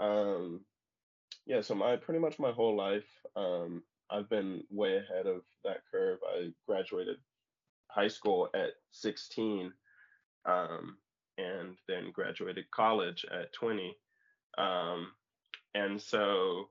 um, 0.00 0.60
yeah 1.46 1.60
so 1.60 1.74
my 1.74 1.96
pretty 1.96 2.20
much 2.20 2.38
my 2.38 2.52
whole 2.52 2.76
life 2.76 3.08
um, 3.36 3.82
i've 4.10 4.28
been 4.28 4.62
way 4.70 4.96
ahead 4.96 5.26
of 5.26 5.42
that 5.64 5.78
curve. 5.90 6.18
I 6.36 6.48
graduated 6.66 7.16
high 7.88 8.08
school 8.08 8.48
at 8.54 8.70
16 8.92 9.72
um, 10.46 10.96
and 11.38 11.76
then 11.88 12.10
graduated 12.12 12.70
college 12.70 13.24
at 13.30 13.52
20 13.52 13.96
um, 14.58 15.12
and 15.74 16.00
so 16.00 16.68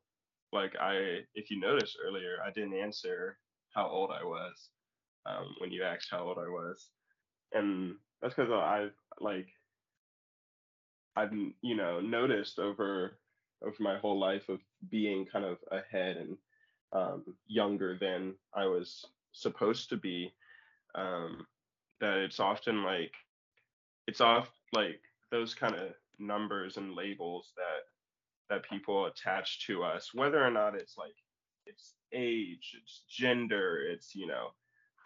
like 0.53 0.75
i 0.79 1.19
if 1.35 1.49
you 1.49 1.59
noticed 1.59 1.97
earlier 2.05 2.37
i 2.45 2.51
didn't 2.51 2.73
answer 2.73 3.37
how 3.73 3.87
old 3.87 4.11
i 4.11 4.23
was 4.23 4.69
um, 5.25 5.55
when 5.59 5.71
you 5.71 5.83
asked 5.83 6.07
how 6.11 6.23
old 6.23 6.37
I 6.37 6.49
was, 6.49 6.89
and 7.53 7.95
that's 8.21 8.33
because 8.33 8.51
I've 8.51 8.93
like 9.19 9.47
I've 11.15 11.33
you 11.61 11.75
know 11.75 11.99
noticed 11.99 12.59
over 12.59 13.19
of 13.65 13.79
my 13.79 13.97
whole 13.97 14.19
life 14.19 14.49
of 14.49 14.59
being 14.89 15.25
kind 15.25 15.45
of 15.45 15.57
ahead 15.71 16.17
and 16.17 16.37
um, 16.93 17.23
younger 17.47 17.97
than 17.99 18.33
I 18.53 18.65
was 18.65 19.05
supposed 19.31 19.89
to 19.89 19.97
be. 19.97 20.33
Um, 20.95 21.45
that 22.01 22.17
it's 22.17 22.39
often 22.39 22.83
like 22.83 23.13
it's 24.07 24.21
off 24.21 24.49
like 24.73 24.99
those 25.31 25.53
kind 25.53 25.75
of 25.75 25.93
numbers 26.19 26.77
and 26.77 26.95
labels 26.95 27.53
that 27.55 27.85
that 28.49 28.69
people 28.69 29.05
attach 29.05 29.65
to 29.67 29.83
us, 29.83 30.13
whether 30.13 30.43
or 30.43 30.51
not 30.51 30.75
it's 30.75 30.97
like 30.97 31.15
it's 31.65 31.93
age, 32.13 32.75
it's 32.81 33.03
gender, 33.09 33.79
it's 33.89 34.13
you 34.15 34.27
know 34.27 34.49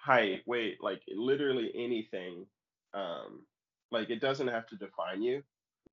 height, 0.03 0.41
weight, 0.45 0.77
like 0.81 1.01
literally 1.15 1.71
anything. 1.75 2.45
Um, 2.93 3.45
like 3.91 4.09
it 4.09 4.21
doesn't 4.21 4.47
have 4.47 4.67
to 4.67 4.75
define 4.75 5.21
you. 5.21 5.43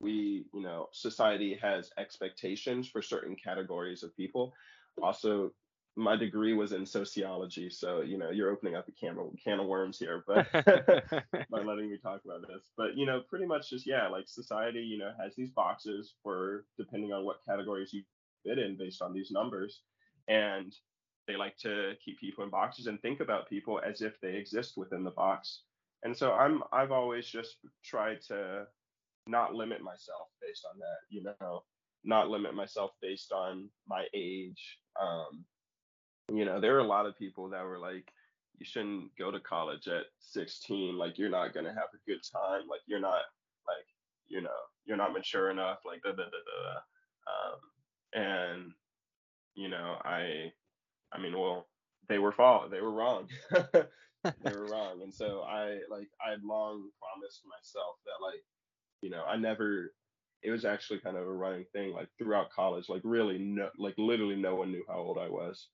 We, 0.03 0.45
you 0.53 0.61
know, 0.61 0.89
society 0.91 1.57
has 1.61 1.89
expectations 1.97 2.87
for 2.87 3.01
certain 3.01 3.35
categories 3.35 4.03
of 4.03 4.15
people. 4.15 4.53
Also, 5.01 5.51
my 5.95 6.15
degree 6.15 6.53
was 6.53 6.71
in 6.71 6.85
sociology, 6.85 7.69
so 7.69 8.01
you 8.01 8.17
know 8.17 8.31
you're 8.31 8.49
opening 8.49 8.75
up 8.75 8.87
a 8.87 8.91
can 8.91 9.17
of 9.17 9.27
can 9.43 9.59
of 9.59 9.67
worms 9.67 9.99
here, 9.99 10.23
but 10.25 10.51
by 10.53 11.61
letting 11.61 11.89
me 11.89 11.97
talk 12.01 12.21
about 12.25 12.41
this. 12.41 12.71
But 12.75 12.97
you 12.97 13.05
know, 13.05 13.21
pretty 13.29 13.45
much 13.45 13.69
just 13.69 13.85
yeah, 13.85 14.07
like 14.07 14.27
society, 14.27 14.79
you 14.79 14.97
know, 14.97 15.11
has 15.21 15.35
these 15.35 15.51
boxes 15.51 16.15
for 16.23 16.65
depending 16.77 17.13
on 17.13 17.25
what 17.25 17.45
categories 17.47 17.93
you 17.93 18.03
fit 18.43 18.57
in 18.57 18.75
based 18.77 19.01
on 19.01 19.13
these 19.13 19.29
numbers, 19.31 19.81
and 20.27 20.73
they 21.27 21.35
like 21.35 21.57
to 21.57 21.93
keep 22.03 22.19
people 22.19 22.43
in 22.43 22.49
boxes 22.49 22.87
and 22.87 23.01
think 23.01 23.19
about 23.19 23.49
people 23.49 23.79
as 23.87 24.01
if 24.01 24.19
they 24.19 24.35
exist 24.35 24.73
within 24.75 25.03
the 25.03 25.11
box. 25.11 25.61
And 26.03 26.17
so 26.17 26.31
I'm 26.33 26.63
I've 26.71 26.91
always 26.91 27.27
just 27.27 27.57
tried 27.83 28.21
to 28.27 28.65
not 29.27 29.53
limit 29.53 29.81
myself 29.81 30.27
based 30.41 30.65
on 30.71 30.79
that, 30.79 30.99
you 31.09 31.23
know, 31.23 31.63
not 32.03 32.29
limit 32.29 32.53
myself 32.53 32.91
based 33.01 33.31
on 33.31 33.69
my 33.87 34.05
age. 34.13 34.79
Um, 35.01 35.45
you 36.31 36.45
know, 36.45 36.59
there 36.59 36.73
were 36.73 36.79
a 36.79 36.87
lot 36.87 37.05
of 37.05 37.17
people 37.17 37.49
that 37.49 37.63
were 37.63 37.79
like, 37.79 38.11
you 38.59 38.65
shouldn't 38.65 39.15
go 39.17 39.31
to 39.31 39.39
college 39.39 39.87
at 39.87 40.05
16. 40.19 40.97
Like, 40.97 41.17
you're 41.17 41.29
not 41.29 41.53
gonna 41.53 41.73
have 41.73 41.89
a 41.93 42.09
good 42.09 42.19
time. 42.31 42.67
Like, 42.69 42.81
you're 42.85 42.99
not 42.99 43.23
like, 43.67 43.87
you 44.27 44.41
know, 44.41 44.49
you're 44.85 44.97
not 44.97 45.13
mature 45.13 45.49
enough. 45.49 45.79
Like, 45.85 46.01
da 46.03 46.11
da 46.11 46.23
da 46.23 46.23
da. 46.23 46.79
Um, 47.25 47.59
and 48.13 48.73
you 49.55 49.69
know, 49.69 49.97
I, 50.03 50.51
I 51.11 51.19
mean, 51.21 51.37
well, 51.37 51.67
they 52.09 52.17
were 52.17 52.31
fault. 52.31 52.71
They 52.71 52.81
were 52.81 52.91
wrong. 52.91 53.27
they 53.51 54.51
were 54.51 54.65
wrong. 54.65 55.01
And 55.01 55.13
so 55.13 55.41
I 55.41 55.79
like 55.89 56.09
I 56.25 56.31
had 56.31 56.43
long 56.43 56.89
promised 56.99 57.43
myself 57.47 57.95
that 58.05 58.23
like, 58.23 58.43
you 59.03 59.11
know, 59.11 59.25
I 59.25 59.37
never 59.37 59.93
it 60.43 60.51
was 60.51 60.65
actually 60.65 61.01
kind 61.01 61.17
of 61.17 61.27
a 61.27 61.33
running 61.33 61.65
thing 61.73 61.93
like 61.93 62.09
throughout 62.19 62.51
college 62.51 62.89
like 62.89 63.01
really 63.05 63.39
no 63.39 63.69
like 63.79 63.95
literally 63.97 64.37
no 64.37 64.55
one 64.55 64.71
knew 64.71 64.85
how 64.89 64.95
old 64.97 65.17
i 65.19 65.29
was 65.29 65.69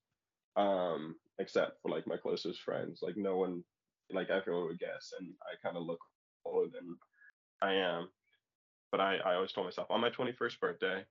um, 0.56 1.16
except 1.38 1.80
for 1.82 1.90
like 1.90 2.06
my 2.08 2.18
closest 2.18 2.62
friends. 2.62 3.00
Like 3.02 3.16
no 3.18 3.36
one, 3.38 3.64
like 4.12 4.30
everyone 4.30 4.66
would 4.68 4.80
guess, 4.80 5.12
and 5.18 5.30
I 5.42 5.56
kind 5.66 5.78
of 5.78 5.84
look 5.84 6.00
older 6.46 6.70
than 6.72 6.96
I 7.62 7.74
am. 7.74 8.08
But 8.92 9.00
I, 9.00 9.18
I 9.18 9.36
always 9.36 9.52
told 9.52 9.68
myself 9.68 9.88
on 9.90 10.02
my 10.02 10.10
21st 10.10 10.60
birthday 10.60 11.04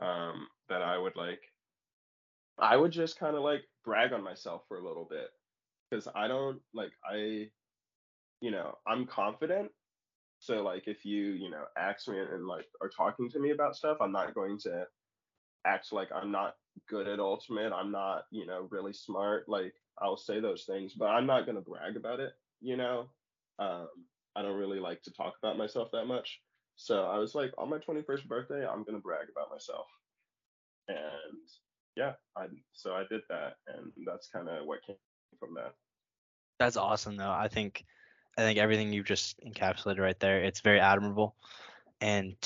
um, 0.00 0.48
that 0.70 0.82
I 0.82 0.98
would 0.98 1.16
like, 1.16 1.42
I 2.58 2.76
would 2.76 2.92
just 2.92 3.18
kind 3.18 3.36
of 3.36 3.42
like 3.42 3.64
brag 3.84 4.12
on 4.12 4.24
myself 4.24 4.62
for 4.68 4.78
a 4.78 4.86
little 4.86 5.06
bit 5.10 5.28
because 5.90 6.08
I 6.14 6.28
don't 6.28 6.60
like 6.74 6.92
I, 7.10 7.48
you 8.40 8.52
know, 8.52 8.76
I'm 8.86 9.06
confident. 9.06 9.70
So 10.46 10.62
like 10.62 10.84
if 10.86 11.04
you 11.04 11.32
you 11.32 11.50
know 11.50 11.64
ask 11.76 12.06
me 12.06 12.20
and, 12.20 12.46
like 12.46 12.66
are 12.80 12.88
talking 12.88 13.28
to 13.30 13.40
me 13.40 13.50
about 13.50 13.74
stuff, 13.74 13.96
I'm 14.00 14.12
not 14.12 14.32
going 14.32 14.58
to 14.60 14.86
act 15.66 15.92
like 15.92 16.08
I'm 16.14 16.30
not 16.30 16.54
good 16.88 17.08
at 17.08 17.18
ultimate. 17.18 17.72
I'm 17.72 17.90
not, 17.90 18.26
you 18.30 18.46
know, 18.46 18.68
really 18.70 18.92
smart. 18.92 19.48
Like 19.48 19.74
I'll 20.00 20.16
say 20.16 20.38
those 20.38 20.62
things, 20.62 20.92
but 20.94 21.06
I'm 21.06 21.26
not 21.26 21.46
gonna 21.46 21.60
brag 21.60 21.96
about 21.96 22.20
it. 22.20 22.30
You 22.60 22.76
know, 22.76 23.06
um, 23.58 23.88
I 24.36 24.42
don't 24.42 24.56
really 24.56 24.78
like 24.78 25.02
to 25.02 25.10
talk 25.10 25.34
about 25.42 25.58
myself 25.58 25.88
that 25.92 26.06
much. 26.06 26.40
So 26.76 27.06
I 27.06 27.18
was 27.18 27.34
like, 27.34 27.52
on 27.58 27.68
my 27.68 27.78
21st 27.78 28.28
birthday, 28.28 28.64
I'm 28.64 28.84
gonna 28.84 29.00
brag 29.00 29.26
about 29.28 29.50
myself. 29.50 29.86
And 30.86 31.48
yeah, 31.96 32.12
I 32.36 32.46
so 32.72 32.92
I 32.92 33.02
did 33.10 33.22
that, 33.30 33.54
and 33.66 33.90
that's 34.06 34.28
kind 34.28 34.48
of 34.48 34.64
what 34.64 34.86
came 34.86 34.94
from 35.40 35.54
that. 35.54 35.74
That's 36.60 36.76
awesome, 36.76 37.16
though. 37.16 37.32
I 37.32 37.48
think 37.48 37.84
I 38.36 38.42
think 38.42 38.58
everything 38.58 38.92
you've 38.92 39.06
just 39.06 39.40
encapsulated 39.44 39.98
right 39.98 40.18
there, 40.20 40.42
it's 40.42 40.60
very 40.60 40.80
admirable. 40.80 41.34
And 42.00 42.36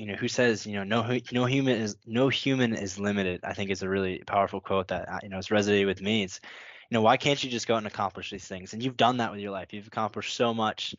you 0.00 0.06
know 0.06 0.14
who 0.14 0.28
says 0.28 0.66
you 0.66 0.72
know 0.72 0.84
no 0.84 1.18
no 1.30 1.44
human 1.44 1.78
is 1.78 1.94
no 2.06 2.30
human 2.30 2.74
is 2.74 2.98
limited 2.98 3.40
i 3.44 3.52
think 3.52 3.70
is 3.70 3.82
a 3.82 3.88
really 3.88 4.22
powerful 4.26 4.58
quote 4.58 4.88
that 4.88 5.06
uh, 5.06 5.18
you 5.22 5.28
know 5.28 5.36
has 5.36 5.48
resonated 5.48 5.84
with 5.84 6.00
me. 6.00 6.22
It's 6.22 6.40
you 6.88 6.94
know 6.94 7.02
why 7.02 7.18
can't 7.18 7.42
you 7.44 7.50
just 7.50 7.68
go 7.68 7.74
out 7.74 7.78
and 7.78 7.86
accomplish 7.86 8.30
these 8.30 8.48
things? 8.48 8.72
And 8.72 8.82
you've 8.82 8.96
done 8.96 9.18
that 9.18 9.30
with 9.30 9.40
your 9.40 9.52
life. 9.52 9.72
You've 9.72 9.86
accomplished 9.86 10.34
so 10.34 10.54
much 10.54 10.94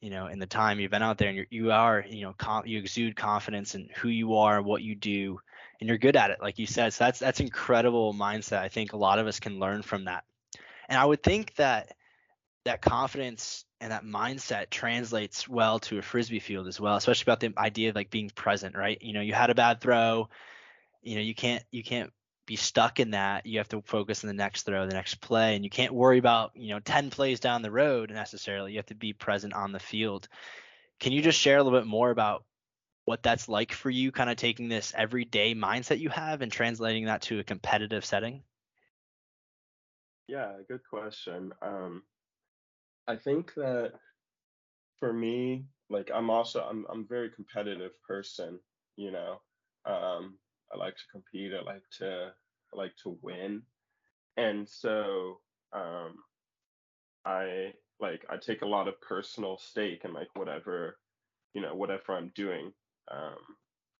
you 0.00 0.08
know 0.08 0.28
in 0.28 0.38
the 0.38 0.46
time 0.46 0.80
you've 0.80 0.90
been 0.90 1.02
out 1.02 1.18
there 1.18 1.28
and 1.28 1.36
you're, 1.36 1.46
you 1.50 1.72
are 1.72 2.06
you 2.08 2.22
know 2.22 2.34
com- 2.38 2.66
you 2.66 2.78
exude 2.78 3.14
confidence 3.16 3.74
in 3.74 3.90
who 3.96 4.08
you 4.08 4.34
are 4.36 4.62
what 4.62 4.82
you 4.82 4.94
do 4.94 5.38
and 5.78 5.88
you're 5.88 5.98
good 5.98 6.16
at 6.16 6.30
it 6.30 6.38
like 6.40 6.58
you 6.58 6.66
said. 6.66 6.94
So 6.94 7.04
that's 7.04 7.18
that's 7.18 7.40
incredible 7.40 8.14
mindset. 8.14 8.60
I 8.60 8.68
think 8.68 8.94
a 8.94 8.96
lot 8.96 9.18
of 9.18 9.26
us 9.26 9.40
can 9.40 9.58
learn 9.58 9.82
from 9.82 10.06
that. 10.06 10.24
And 10.88 10.98
i 10.98 11.04
would 11.04 11.22
think 11.22 11.54
that 11.56 11.94
that 12.64 12.80
confidence 12.80 13.66
and 13.82 13.92
that 13.92 14.04
mindset 14.04 14.70
translates 14.70 15.48
well 15.48 15.78
to 15.80 15.98
a 15.98 16.02
frisbee 16.02 16.38
field 16.38 16.66
as 16.68 16.80
well 16.80 16.96
especially 16.96 17.24
about 17.30 17.40
the 17.40 17.52
idea 17.58 17.90
of 17.90 17.94
like 17.94 18.10
being 18.10 18.30
present 18.30 18.76
right? 18.76 19.00
You 19.02 19.12
know 19.12 19.20
you 19.20 19.34
had 19.34 19.50
a 19.50 19.54
bad 19.54 19.80
throw 19.80 20.28
you 21.02 21.16
know 21.16 21.20
you 21.20 21.34
can't 21.34 21.64
you 21.70 21.82
can't 21.82 22.12
be 22.46 22.56
stuck 22.56 23.00
in 23.00 23.12
that. 23.12 23.46
You 23.46 23.58
have 23.58 23.68
to 23.68 23.82
focus 23.82 24.24
on 24.24 24.28
the 24.28 24.34
next 24.34 24.64
throw 24.64 24.86
the 24.86 24.94
next 24.94 25.20
play 25.20 25.54
and 25.54 25.64
you 25.64 25.70
can't 25.70 25.94
worry 25.94 26.18
about 26.18 26.52
you 26.54 26.70
know 26.70 26.80
10 26.80 27.10
plays 27.10 27.40
down 27.40 27.62
the 27.62 27.70
road 27.70 28.10
necessarily. 28.10 28.72
You 28.72 28.78
have 28.78 28.86
to 28.86 28.94
be 28.94 29.12
present 29.12 29.54
on 29.54 29.72
the 29.72 29.78
field. 29.78 30.28
Can 31.00 31.12
you 31.12 31.22
just 31.22 31.38
share 31.38 31.58
a 31.58 31.62
little 31.62 31.78
bit 31.78 31.86
more 31.86 32.10
about 32.10 32.44
what 33.04 33.22
that's 33.22 33.48
like 33.48 33.72
for 33.72 33.90
you 33.90 34.12
kind 34.12 34.30
of 34.30 34.36
taking 34.36 34.68
this 34.68 34.92
everyday 34.96 35.54
mindset 35.54 35.98
you 35.98 36.08
have 36.08 36.42
and 36.42 36.52
translating 36.52 37.06
that 37.06 37.22
to 37.22 37.38
a 37.38 37.44
competitive 37.44 38.04
setting? 38.04 38.42
Yeah 40.28 40.52
good 40.68 40.82
question. 40.88 41.52
Um 41.62 42.02
I 43.06 43.16
think 43.16 43.54
that 43.54 43.94
for 44.98 45.12
me, 45.12 45.66
like 45.90 46.10
I'm 46.12 46.30
also 46.30 46.62
I'm 46.62 46.86
I'm 46.90 47.02
a 47.02 47.06
very 47.08 47.30
competitive 47.30 47.92
person, 48.06 48.60
you 48.96 49.10
know. 49.10 49.42
Um 49.84 50.38
I 50.72 50.78
like 50.78 50.96
to 50.96 51.02
compete, 51.12 51.52
I 51.54 51.62
like 51.62 51.82
to 51.98 52.34
I 52.72 52.76
like 52.76 52.96
to 53.02 53.18
win. 53.22 53.62
And 54.36 54.68
so 54.68 55.40
um 55.72 56.24
I 57.24 57.74
like 58.00 58.24
I 58.30 58.36
take 58.36 58.62
a 58.62 58.66
lot 58.66 58.88
of 58.88 59.00
personal 59.00 59.58
stake 59.58 60.04
in 60.04 60.12
like 60.12 60.34
whatever, 60.34 60.98
you 61.54 61.62
know, 61.62 61.74
whatever 61.74 62.12
I'm 62.14 62.32
doing. 62.34 62.72
Um 63.10 63.38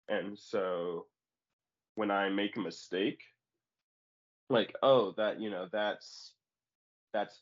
and 0.09 0.37
so 0.37 1.07
when 1.95 2.11
I 2.11 2.29
make 2.29 2.57
a 2.57 2.61
mistake, 2.61 3.21
like, 4.49 4.75
oh, 4.83 5.13
that, 5.17 5.39
you 5.41 5.49
know, 5.49 5.67
that's 5.71 6.35
that's 7.13 7.41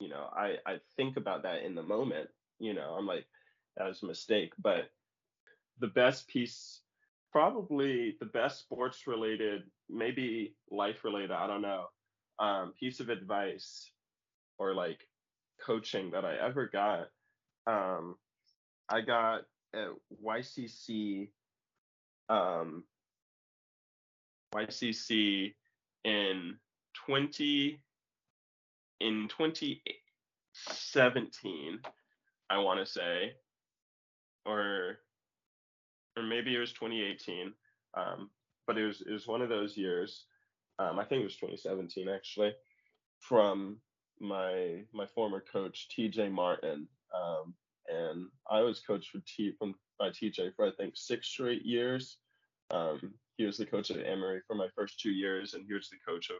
you 0.00 0.08
know, 0.08 0.28
I, 0.34 0.56
I 0.66 0.80
think 0.96 1.16
about 1.16 1.42
that 1.44 1.62
in 1.62 1.74
the 1.74 1.82
moment, 1.82 2.30
you 2.58 2.74
know, 2.74 2.96
I'm 2.98 3.06
like, 3.06 3.26
that 3.76 3.86
was 3.86 4.02
a 4.02 4.06
mistake. 4.06 4.52
But 4.58 4.90
the 5.78 5.86
best 5.86 6.26
piece, 6.26 6.80
probably 7.30 8.16
the 8.18 8.26
best 8.26 8.60
sports 8.60 9.06
related, 9.06 9.62
maybe 9.88 10.54
life 10.70 11.04
related, 11.04 11.32
I 11.32 11.46
don't 11.46 11.62
know, 11.62 11.86
um, 12.38 12.72
piece 12.80 13.00
of 13.00 13.10
advice 13.10 13.90
or 14.58 14.74
like 14.74 15.06
coaching 15.64 16.10
that 16.12 16.24
I 16.24 16.36
ever 16.36 16.66
got. 16.66 17.08
Um, 17.66 18.16
I 18.88 19.02
got 19.02 19.42
at 19.74 19.88
YCC, 20.24 21.28
um, 22.30 22.84
YCC 24.54 25.54
in 26.04 26.56
20 27.06 27.80
in 29.00 29.28
2017, 29.28 31.80
I 32.50 32.58
want 32.58 32.80
to 32.80 32.86
say, 32.86 33.32
or 34.46 34.98
or 36.16 36.22
maybe 36.22 36.54
it 36.54 36.58
was 36.58 36.72
2018, 36.72 37.52
um, 37.96 38.30
but 38.66 38.78
it 38.78 38.86
was 38.86 39.02
it 39.02 39.12
was 39.12 39.26
one 39.26 39.42
of 39.42 39.48
those 39.48 39.76
years. 39.76 40.24
Um, 40.78 40.98
I 40.98 41.04
think 41.04 41.20
it 41.20 41.24
was 41.24 41.36
2017 41.36 42.08
actually, 42.08 42.54
from 43.20 43.76
my 44.20 44.82
my 44.92 45.06
former 45.06 45.44
coach 45.52 45.88
TJ 45.96 46.30
Martin, 46.30 46.86
um, 47.14 47.54
and 47.88 48.26
I 48.50 48.60
was 48.60 48.80
coached 48.80 49.10
for 49.10 49.20
T 49.26 49.52
from 49.58 49.74
by 49.98 50.10
TJ 50.10 50.54
for 50.56 50.66
I 50.66 50.72
think 50.72 50.94
six 50.96 51.28
straight 51.28 51.64
years. 51.64 52.18
Um, 52.70 53.14
he 53.36 53.44
was 53.44 53.56
the 53.56 53.66
coach 53.66 53.90
at 53.90 54.06
Emory 54.06 54.42
for 54.46 54.54
my 54.54 54.68
first 54.76 55.00
two 55.00 55.10
years, 55.10 55.54
and 55.54 55.64
he 55.66 55.74
was 55.74 55.88
the 55.88 55.96
coach 56.06 56.30
of 56.30 56.36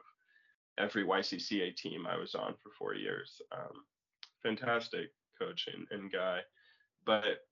every 0.80 1.04
YCCA 1.04 1.76
team 1.76 2.06
I 2.06 2.16
was 2.16 2.34
on 2.34 2.54
for 2.62 2.70
four 2.78 2.94
years. 2.94 3.42
Um, 3.52 3.84
fantastic 4.42 5.12
coach 5.38 5.68
and, 5.72 5.86
and 5.90 6.10
guy. 6.12 6.40
But 7.06 7.46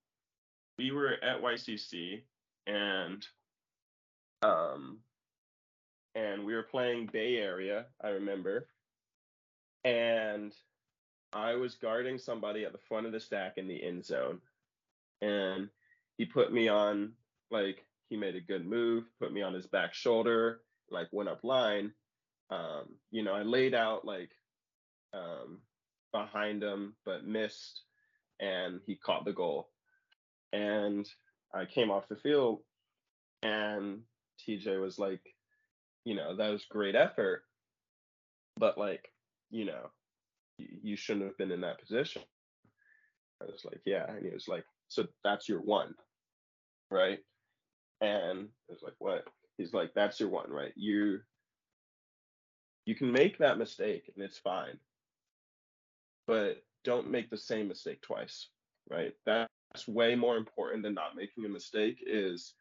we 0.78 0.92
were 0.92 1.14
at 1.22 1.42
YCC 1.42 2.22
and 2.66 3.26
Um, 4.42 5.00
and 6.14 6.44
we 6.44 6.54
were 6.54 6.62
playing 6.64 7.10
Bay 7.12 7.36
Area, 7.36 7.86
I 8.02 8.10
remember. 8.10 8.68
And 9.84 10.54
I 11.32 11.54
was 11.54 11.76
guarding 11.76 12.18
somebody 12.18 12.64
at 12.64 12.72
the 12.72 12.78
front 12.88 13.06
of 13.06 13.12
the 13.12 13.20
stack 13.20 13.58
in 13.58 13.68
the 13.68 13.82
end 13.82 14.04
zone. 14.04 14.40
And 15.20 15.70
he 16.16 16.24
put 16.24 16.52
me 16.52 16.68
on, 16.68 17.12
like, 17.50 17.84
he 18.10 18.16
made 18.16 18.36
a 18.36 18.40
good 18.40 18.66
move, 18.66 19.04
put 19.20 19.32
me 19.32 19.42
on 19.42 19.54
his 19.54 19.66
back 19.66 19.94
shoulder, 19.94 20.62
like, 20.90 21.08
went 21.12 21.28
up 21.28 21.44
line. 21.44 21.92
Um, 22.50 22.96
you 23.10 23.22
know, 23.22 23.34
I 23.34 23.42
laid 23.42 23.74
out, 23.74 24.04
like, 24.04 24.30
um, 25.12 25.60
behind 26.12 26.62
him, 26.62 26.94
but 27.04 27.26
missed. 27.26 27.82
And 28.40 28.80
he 28.86 28.96
caught 28.96 29.24
the 29.24 29.32
goal. 29.32 29.68
And 30.52 31.08
I 31.54 31.64
came 31.64 31.90
off 31.90 32.08
the 32.08 32.16
field, 32.16 32.60
and 33.42 34.00
TJ 34.46 34.80
was 34.80 34.98
like, 34.98 35.20
you 36.04 36.14
know, 36.14 36.36
that 36.36 36.50
was 36.50 36.64
great 36.70 36.94
effort, 36.94 37.42
but 38.56 38.78
like, 38.78 39.12
you 39.50 39.64
know, 39.64 39.90
you 40.58 40.96
shouldn't 40.96 41.26
have 41.26 41.36
been 41.38 41.50
in 41.50 41.60
that 41.62 41.80
position. 41.80 42.22
I 43.42 43.46
was 43.46 43.64
like, 43.64 43.80
yeah. 43.84 44.06
And 44.08 44.24
he 44.24 44.32
was 44.32 44.48
like, 44.48 44.64
so 44.88 45.06
that's 45.24 45.48
your 45.48 45.60
one, 45.60 45.94
right? 46.90 47.18
And 48.00 48.48
I 48.48 48.72
was 48.72 48.82
like, 48.82 48.94
what? 48.98 49.24
He's 49.56 49.72
like, 49.72 49.92
that's 49.94 50.18
your 50.20 50.28
one, 50.28 50.50
right? 50.50 50.72
You 50.76 51.20
you 52.88 52.94
can 52.94 53.12
make 53.12 53.36
that 53.36 53.58
mistake 53.58 54.10
and 54.14 54.24
it's 54.24 54.38
fine. 54.38 54.78
But 56.26 56.62
don't 56.84 57.10
make 57.10 57.28
the 57.28 57.36
same 57.36 57.68
mistake 57.68 58.00
twice, 58.00 58.48
right? 58.88 59.12
That's 59.26 59.86
way 59.86 60.14
more 60.14 60.38
important 60.38 60.82
than 60.82 60.94
not 60.94 61.14
making 61.14 61.44
a 61.44 61.50
mistake 61.50 62.02
is 62.06 62.54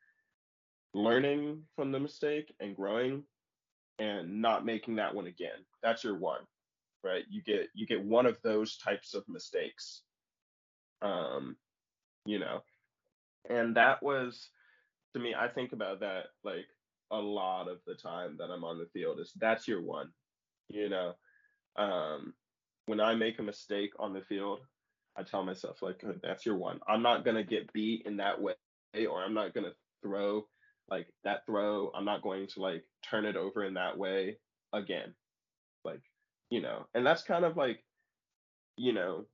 learning 0.94 1.64
from 1.78 1.94
the 1.94 2.00
mistake 2.02 2.54
and 2.60 2.76
growing 2.76 3.24
and 4.00 4.42
not 4.42 4.66
making 4.66 4.98
that 4.98 5.16
one 5.16 5.28
again. 5.28 5.64
That's 5.82 6.04
your 6.04 6.18
one, 6.18 6.42
right? 7.06 7.24
You 7.30 7.42
get 7.42 7.70
you 7.74 7.88
get 7.88 8.04
one 8.04 8.26
of 8.26 8.38
those 8.44 8.76
types 8.80 9.14
of 9.14 9.24
mistakes. 9.30 10.02
Um, 11.02 11.56
you 12.26 12.40
know. 12.40 12.64
And 13.50 13.78
that 13.78 14.04
was 14.04 14.50
to 15.14 15.22
me, 15.22 15.34
I 15.34 15.48
think 15.48 15.72
about 15.72 16.02
that 16.02 16.26
like 16.44 16.68
a 17.12 17.18
lot 17.18 17.68
of 17.68 17.80
the 17.86 17.96
time 17.96 18.36
that 18.40 18.50
I'm 18.50 18.64
on 18.64 18.78
the 18.78 18.88
field 18.94 19.20
is 19.20 19.32
that's 19.36 19.68
your 19.68 19.82
one. 19.82 20.10
You 20.70 20.90
know. 20.90 21.14
Um 21.78 22.34
when 22.86 23.00
I 23.00 23.16
make 23.16 23.40
a 23.40 23.44
mistake 23.44 23.92
on 24.00 24.14
the 24.14 24.22
field, 24.22 24.60
I 25.18 25.24
tell 25.24 25.44
myself 25.44 25.82
like 25.82 26.04
that's 26.24 26.46
your 26.46 26.58
one. 26.58 26.80
I'm 26.88 27.02
not 27.02 27.26
gonna 27.26 27.44
get 27.44 27.74
beat 27.74 28.04
in 28.06 28.18
that 28.18 28.42
way 28.42 28.54
or 29.08 29.22
I'm 29.22 29.34
not 29.34 29.54
gonna 29.54 29.74
throw 30.02 30.46
like 30.90 31.08
that 31.24 31.46
throw 31.46 31.92
i'm 31.96 32.06
not 32.06 32.22
going 32.22 32.48
to 32.48 32.62
like 32.62 32.84
turn 33.10 33.26
it 33.26 33.36
over 33.36 33.64
in 33.64 33.74
that 33.74 33.98
way 33.98 34.38
again 34.74 35.14
like 35.84 36.02
you 36.50 36.62
know 36.62 36.86
and 36.94 37.06
that's 37.06 37.24
kind 37.24 37.46
of 37.46 37.58
like 37.58 37.84
you 38.78 38.94
know 38.94 39.26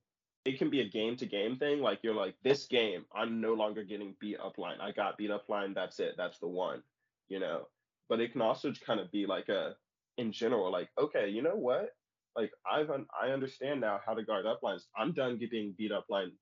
it 0.44 0.58
can 0.58 0.68
be 0.68 0.80
a 0.80 0.88
game 0.88 1.16
to 1.16 1.26
game 1.26 1.56
thing 1.56 1.80
like 1.80 2.00
you're 2.02 2.14
like 2.14 2.34
this 2.42 2.66
game 2.66 3.04
i'm 3.14 3.40
no 3.40 3.54
longer 3.54 3.84
getting 3.84 4.14
beat 4.20 4.38
up 4.44 4.58
line 4.58 4.78
i 4.80 4.90
got 4.90 5.16
beat 5.16 5.30
up 5.30 5.48
line 5.48 5.72
that's 5.74 6.00
it 6.00 6.14
that's 6.16 6.38
the 6.38 6.48
one 6.48 6.82
you 7.28 7.40
know 7.40 7.66
but 8.08 8.20
it 8.20 8.32
can 8.32 8.42
also 8.42 8.72
kind 8.86 9.00
of 9.00 9.10
be 9.10 9.26
like 9.26 9.48
a 9.48 9.74
in 10.18 10.32
general 10.32 10.70
like 10.70 10.88
okay 10.98 11.28
you 11.28 11.42
know 11.42 11.56
what 11.56 11.90
like 12.36 12.50
i've 12.70 12.90
un- 12.90 13.06
i 13.20 13.28
understand 13.28 13.80
now 13.80 14.00
how 14.04 14.14
to 14.14 14.24
guard 14.24 14.46
up 14.46 14.60
lines 14.62 14.88
i'm 14.96 15.12
done 15.12 15.38
getting 15.38 15.74
beat 15.76 15.92
up 15.92 16.06
line 16.08 16.32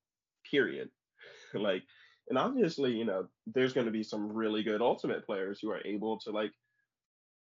period 0.50 0.90
like 1.54 1.82
and 2.28 2.38
obviously, 2.38 2.92
you 2.92 3.04
know, 3.04 3.28
there's 3.46 3.72
going 3.72 3.86
to 3.86 3.92
be 3.92 4.02
some 4.02 4.32
really 4.32 4.62
good 4.62 4.80
ultimate 4.80 5.26
players 5.26 5.58
who 5.60 5.70
are 5.70 5.84
able 5.84 6.18
to 6.20 6.30
like, 6.30 6.52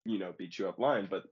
you 0.05 0.19
know, 0.19 0.33
beat 0.39 0.59
you 0.59 0.69
up 0.69 0.79
line. 0.79 1.07
But 1.11 1.25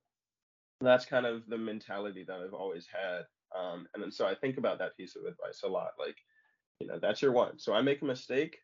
that's 0.80 1.06
kind 1.06 1.26
of 1.26 1.46
the 1.48 1.58
mentality 1.58 2.24
that 2.26 2.40
I've 2.40 2.54
always 2.54 2.86
had. 2.86 3.22
Um, 3.58 3.86
and 3.94 4.02
then 4.02 4.12
so 4.12 4.26
I 4.26 4.34
think 4.34 4.58
about 4.58 4.78
that 4.78 4.96
piece 4.96 5.16
of 5.16 5.24
advice 5.24 5.62
a 5.64 5.68
lot. 5.68 5.92
Like, 5.98 6.16
you 6.80 6.86
know, 6.86 6.98
that's 7.00 7.22
your 7.22 7.32
one. 7.32 7.58
So 7.58 7.72
I 7.72 7.82
make 7.82 8.02
a 8.02 8.06
mistake, 8.06 8.58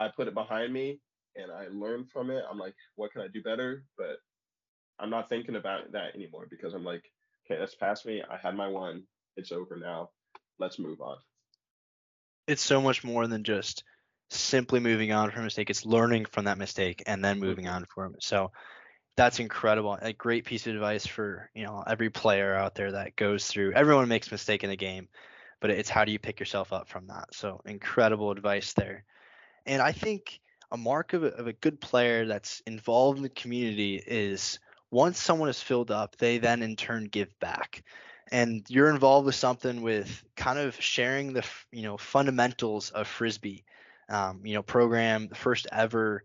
I 0.00 0.08
put 0.08 0.28
it 0.28 0.34
behind 0.34 0.72
me, 0.72 1.00
and 1.40 1.52
I 1.52 1.66
learn 1.72 2.04
from 2.04 2.30
it. 2.30 2.44
I'm 2.50 2.58
like, 2.58 2.74
what 2.96 3.12
can 3.12 3.22
I 3.22 3.28
do 3.28 3.42
better? 3.42 3.84
But 3.96 4.18
I'm 4.98 5.10
not 5.10 5.28
thinking 5.28 5.56
about 5.56 5.92
that 5.92 6.14
anymore 6.14 6.46
because 6.50 6.74
I'm 6.74 6.84
like, 6.84 7.04
okay, 7.44 7.58
that's 7.58 7.74
past 7.74 8.06
me. 8.06 8.22
I 8.28 8.36
had 8.36 8.54
my 8.56 8.68
one. 8.68 9.04
It's 9.36 9.52
over 9.52 9.76
now. 9.76 10.10
Let's 10.58 10.78
move 10.78 11.00
on 11.00 11.16
it's 12.46 12.62
so 12.62 12.80
much 12.80 13.04
more 13.04 13.26
than 13.26 13.44
just 13.44 13.84
simply 14.30 14.80
moving 14.80 15.12
on 15.12 15.30
from 15.30 15.42
a 15.42 15.44
mistake. 15.44 15.70
It's 15.70 15.86
learning 15.86 16.26
from 16.26 16.44
that 16.44 16.58
mistake 16.58 17.02
and 17.06 17.24
then 17.24 17.38
moving 17.38 17.68
on 17.68 17.84
from 17.94 18.14
it. 18.14 18.22
So 18.22 18.50
that's 19.16 19.40
incredible. 19.40 19.98
A 20.00 20.12
great 20.12 20.44
piece 20.44 20.66
of 20.66 20.74
advice 20.74 21.06
for 21.06 21.50
you 21.54 21.64
know 21.64 21.82
every 21.86 22.10
player 22.10 22.54
out 22.54 22.74
there 22.74 22.92
that 22.92 23.16
goes 23.16 23.46
through. 23.46 23.72
Everyone 23.72 24.08
makes 24.08 24.30
mistake 24.30 24.64
in 24.64 24.70
the 24.70 24.76
game, 24.76 25.08
but 25.60 25.70
it's 25.70 25.88
how 25.90 26.04
do 26.04 26.12
you 26.12 26.18
pick 26.18 26.38
yourself 26.40 26.72
up 26.72 26.88
from 26.88 27.06
that. 27.08 27.34
So 27.34 27.60
incredible 27.64 28.30
advice 28.30 28.72
there. 28.74 29.04
And 29.64 29.82
I 29.82 29.92
think 29.92 30.40
a 30.70 30.76
mark 30.76 31.12
of 31.12 31.24
a, 31.24 31.28
of 31.28 31.46
a 31.46 31.52
good 31.52 31.80
player 31.80 32.26
that's 32.26 32.60
involved 32.66 33.18
in 33.18 33.22
the 33.22 33.28
community 33.28 33.96
is 33.96 34.58
once 34.90 35.20
someone 35.20 35.48
is 35.48 35.60
filled 35.60 35.90
up, 35.90 36.16
they 36.16 36.38
then 36.38 36.62
in 36.62 36.76
turn 36.76 37.04
give 37.04 37.38
back. 37.38 37.82
And 38.32 38.64
you're 38.68 38.90
involved 38.90 39.26
with 39.26 39.34
something 39.34 39.82
with 39.82 40.24
kind 40.36 40.58
of 40.58 40.80
sharing 40.80 41.32
the 41.32 41.44
you 41.70 41.82
know 41.82 41.96
fundamentals 41.96 42.90
of 42.90 43.06
frisbee. 43.06 43.64
Um, 44.08 44.42
you 44.44 44.54
know 44.54 44.62
program 44.62 45.28
the 45.28 45.34
first 45.34 45.66
ever 45.72 46.22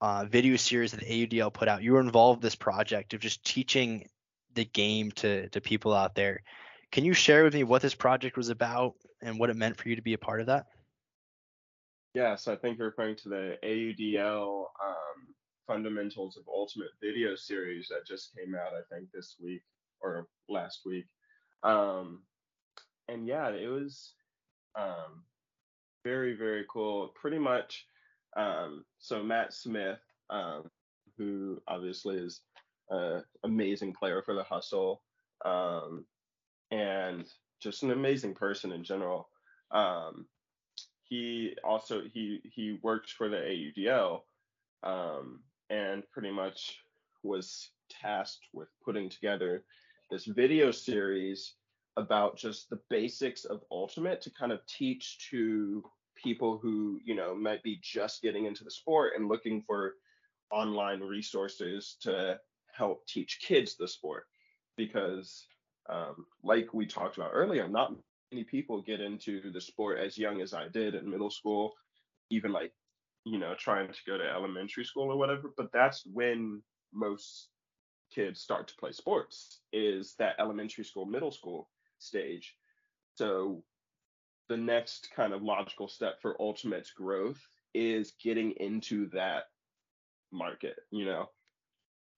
uh, 0.00 0.26
video 0.26 0.56
series 0.56 0.90
that 0.92 1.00
the 1.00 1.26
AUDL 1.26 1.52
put 1.52 1.68
out 1.68 1.82
you 1.82 1.92
were 1.92 2.00
involved 2.00 2.42
in 2.42 2.46
this 2.46 2.54
project 2.54 3.14
of 3.14 3.20
just 3.20 3.42
teaching 3.44 4.08
the 4.54 4.64
game 4.64 5.10
to 5.12 5.48
to 5.50 5.60
people 5.60 5.94
out 5.94 6.14
there. 6.14 6.42
Can 6.90 7.04
you 7.04 7.12
share 7.14 7.44
with 7.44 7.54
me 7.54 7.64
what 7.64 7.82
this 7.82 7.94
project 7.94 8.36
was 8.36 8.48
about 8.48 8.94
and 9.22 9.38
what 9.38 9.50
it 9.50 9.56
meant 9.56 9.76
for 9.76 9.88
you 9.88 9.96
to 9.96 10.02
be 10.02 10.14
a 10.14 10.18
part 10.18 10.40
of 10.40 10.46
that 10.46 10.66
yes 12.14 12.48
i 12.48 12.56
think 12.56 12.78
you're 12.78 12.88
referring 12.88 13.16
to 13.16 13.28
the 13.28 13.56
AUDL 13.64 14.64
um, 14.84 15.34
fundamentals 15.66 16.36
of 16.36 16.44
ultimate 16.48 16.90
video 17.02 17.34
series 17.34 17.88
that 17.88 18.06
just 18.06 18.34
came 18.36 18.54
out 18.54 18.72
i 18.72 18.94
think 18.94 19.08
this 19.12 19.36
week 19.42 19.62
or 20.00 20.26
last 20.48 20.80
week. 20.84 21.06
Um, 21.62 22.22
and 23.08 23.26
yeah, 23.26 23.48
it 23.50 23.68
was 23.68 24.12
um, 24.78 25.24
very, 26.04 26.34
very 26.34 26.64
cool. 26.68 27.12
Pretty 27.14 27.38
much, 27.38 27.86
um, 28.36 28.84
so 28.98 29.22
Matt 29.22 29.52
Smith, 29.52 29.98
um, 30.30 30.70
who 31.18 31.60
obviously 31.68 32.16
is 32.16 32.40
an 32.90 33.22
amazing 33.44 33.92
player 33.92 34.22
for 34.22 34.34
the 34.34 34.42
hustle 34.42 35.02
um, 35.44 36.04
and 36.70 37.26
just 37.60 37.82
an 37.82 37.90
amazing 37.90 38.34
person 38.34 38.72
in 38.72 38.84
general. 38.84 39.28
Um, 39.70 40.26
he 41.10 41.56
also 41.64 42.02
he 42.14 42.40
he 42.44 42.78
works 42.82 43.10
for 43.10 43.28
the 43.28 43.36
AUDL 43.36 44.20
um, 44.84 45.40
and 45.68 46.08
pretty 46.12 46.30
much 46.30 46.78
was 47.24 47.70
tasked 47.90 48.46
with 48.54 48.68
putting 48.82 49.10
together 49.10 49.64
this 50.10 50.24
video 50.24 50.70
series 50.70 51.54
about 51.96 52.38
just 52.38 52.70
the 52.70 52.78
basics 52.88 53.44
of 53.44 53.64
Ultimate 53.72 54.22
to 54.22 54.30
kind 54.30 54.52
of 54.52 54.64
teach 54.66 55.28
to 55.30 55.82
people 56.14 56.58
who, 56.58 57.00
you 57.04 57.16
know, 57.16 57.34
might 57.34 57.62
be 57.64 57.80
just 57.82 58.22
getting 58.22 58.46
into 58.46 58.62
the 58.62 58.70
sport 58.70 59.14
and 59.16 59.28
looking 59.28 59.62
for 59.62 59.94
online 60.52 61.00
resources 61.00 61.96
to 62.02 62.38
help 62.72 63.04
teach 63.08 63.40
kids 63.42 63.76
the 63.76 63.88
sport. 63.88 64.24
Because, 64.76 65.44
um, 65.88 66.24
like 66.44 66.72
we 66.72 66.86
talked 66.86 67.16
about 67.16 67.32
earlier, 67.34 67.68
not 67.68 67.94
many 68.32 68.44
people 68.44 68.82
get 68.82 69.00
into 69.00 69.50
the 69.50 69.60
sport 69.60 69.98
as 69.98 70.18
young 70.18 70.40
as 70.40 70.54
I 70.54 70.68
did 70.68 70.94
in 70.94 71.10
middle 71.10 71.30
school, 71.30 71.74
even 72.30 72.52
like, 72.52 72.72
you 73.24 73.38
know, 73.38 73.54
trying 73.58 73.88
to 73.88 73.98
go 74.06 74.16
to 74.16 74.24
elementary 74.24 74.84
school 74.84 75.10
or 75.10 75.16
whatever. 75.16 75.52
But 75.56 75.72
that's 75.72 76.04
when 76.06 76.62
most 76.92 77.48
kids 78.14 78.40
start 78.40 78.68
to 78.68 78.74
play 78.76 78.92
sports 78.92 79.60
is 79.72 80.14
that 80.18 80.36
elementary 80.38 80.84
school, 80.84 81.06
middle 81.06 81.30
school 81.30 81.68
stage. 81.98 82.54
So 83.16 83.62
the 84.48 84.56
next 84.56 85.10
kind 85.14 85.32
of 85.32 85.42
logical 85.42 85.88
step 85.88 86.20
for 86.20 86.40
Ultimate's 86.40 86.90
growth 86.90 87.40
is 87.74 88.14
getting 88.22 88.52
into 88.52 89.08
that 89.10 89.44
market, 90.32 90.76
you 90.90 91.04
know, 91.04 91.30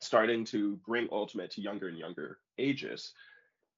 starting 0.00 0.44
to 0.46 0.76
bring 0.86 1.08
Ultimate 1.12 1.50
to 1.52 1.60
younger 1.60 1.88
and 1.88 1.98
younger 1.98 2.38
ages. 2.58 3.12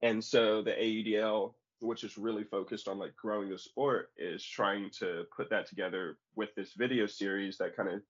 And 0.03 0.23
so 0.23 0.63
the 0.63 0.73
AUDL, 0.73 1.55
which 1.85 2.05
is 2.05 2.19
really 2.19 2.45
focused 2.45 2.89
on 2.89 2.99
like 2.99 3.15
growing 3.17 3.51
the 3.51 3.59
sport, 3.59 4.11
is 4.17 4.45
trying 4.45 4.91
to 4.99 5.25
put 5.37 5.51
that 5.51 5.67
together 5.67 6.17
with 6.35 6.55
this 6.55 6.73
video 6.75 7.07
series 7.07 7.59
that 7.59 7.77
kind 7.77 7.89
of 7.89 8.01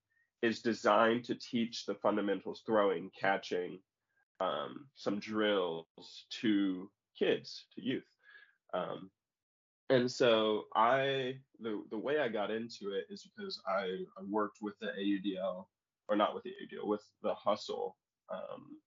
is 0.42 0.60
designed 0.60 1.24
to 1.24 1.34
teach 1.34 1.86
the 1.86 1.94
fundamentals 1.94 2.62
throwing, 2.66 3.10
catching, 3.18 3.78
um, 4.40 4.86
some 4.94 5.18
drills 5.18 5.86
to 6.30 6.90
kids, 7.18 7.66
to 7.74 7.82
youth. 7.82 8.04
Um, 8.72 9.10
and 9.90 10.10
so 10.10 10.64
I, 10.74 11.36
the, 11.60 11.82
the 11.90 11.98
way 11.98 12.18
I 12.18 12.28
got 12.28 12.50
into 12.50 12.92
it 12.92 13.06
is 13.10 13.28
because 13.36 13.60
I, 13.66 13.82
I 14.18 14.22
worked 14.28 14.58
with 14.60 14.74
the 14.80 14.88
AUDL 14.88 15.66
or 16.08 16.16
not 16.16 16.34
with 16.34 16.42
the 16.44 16.50
AUDL 16.50 16.86
with 16.86 17.02
the 17.22 17.34
hustle 17.34 17.96
um, 18.32 18.78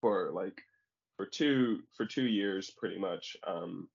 for 0.00 0.30
like 0.32 0.60
for 1.16 1.26
two 1.26 1.80
for 1.96 2.04
two 2.04 2.26
years 2.26 2.70
pretty 2.70 2.98
much 2.98 3.36
um, 3.46 3.88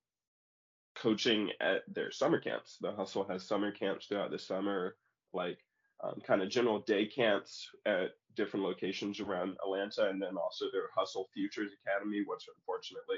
coaching 0.96 1.50
at 1.62 1.82
their 1.94 2.12
summer 2.12 2.40
camps. 2.40 2.78
The 2.82 2.92
hustle 2.92 3.26
has 3.26 3.48
summer 3.48 3.72
camps 3.72 4.08
throughout 4.08 4.32
the 4.32 4.40
summer, 4.40 4.96
like 5.34 5.60
um, 6.04 6.22
kind 6.26 6.42
of 6.42 6.50
general 6.50 6.80
day 6.80 7.06
camps 7.06 7.68
at 7.86 8.12
different 8.36 8.66
locations 8.66 9.20
around 9.20 9.58
Atlanta, 9.64 10.10
and 10.10 10.22
then 10.22 10.38
also 10.38 10.66
their 10.72 10.90
Hustle 10.96 11.30
Futures 11.34 11.72
Academy, 11.86 12.24
which 12.26 12.46
unfortunately 12.56 13.18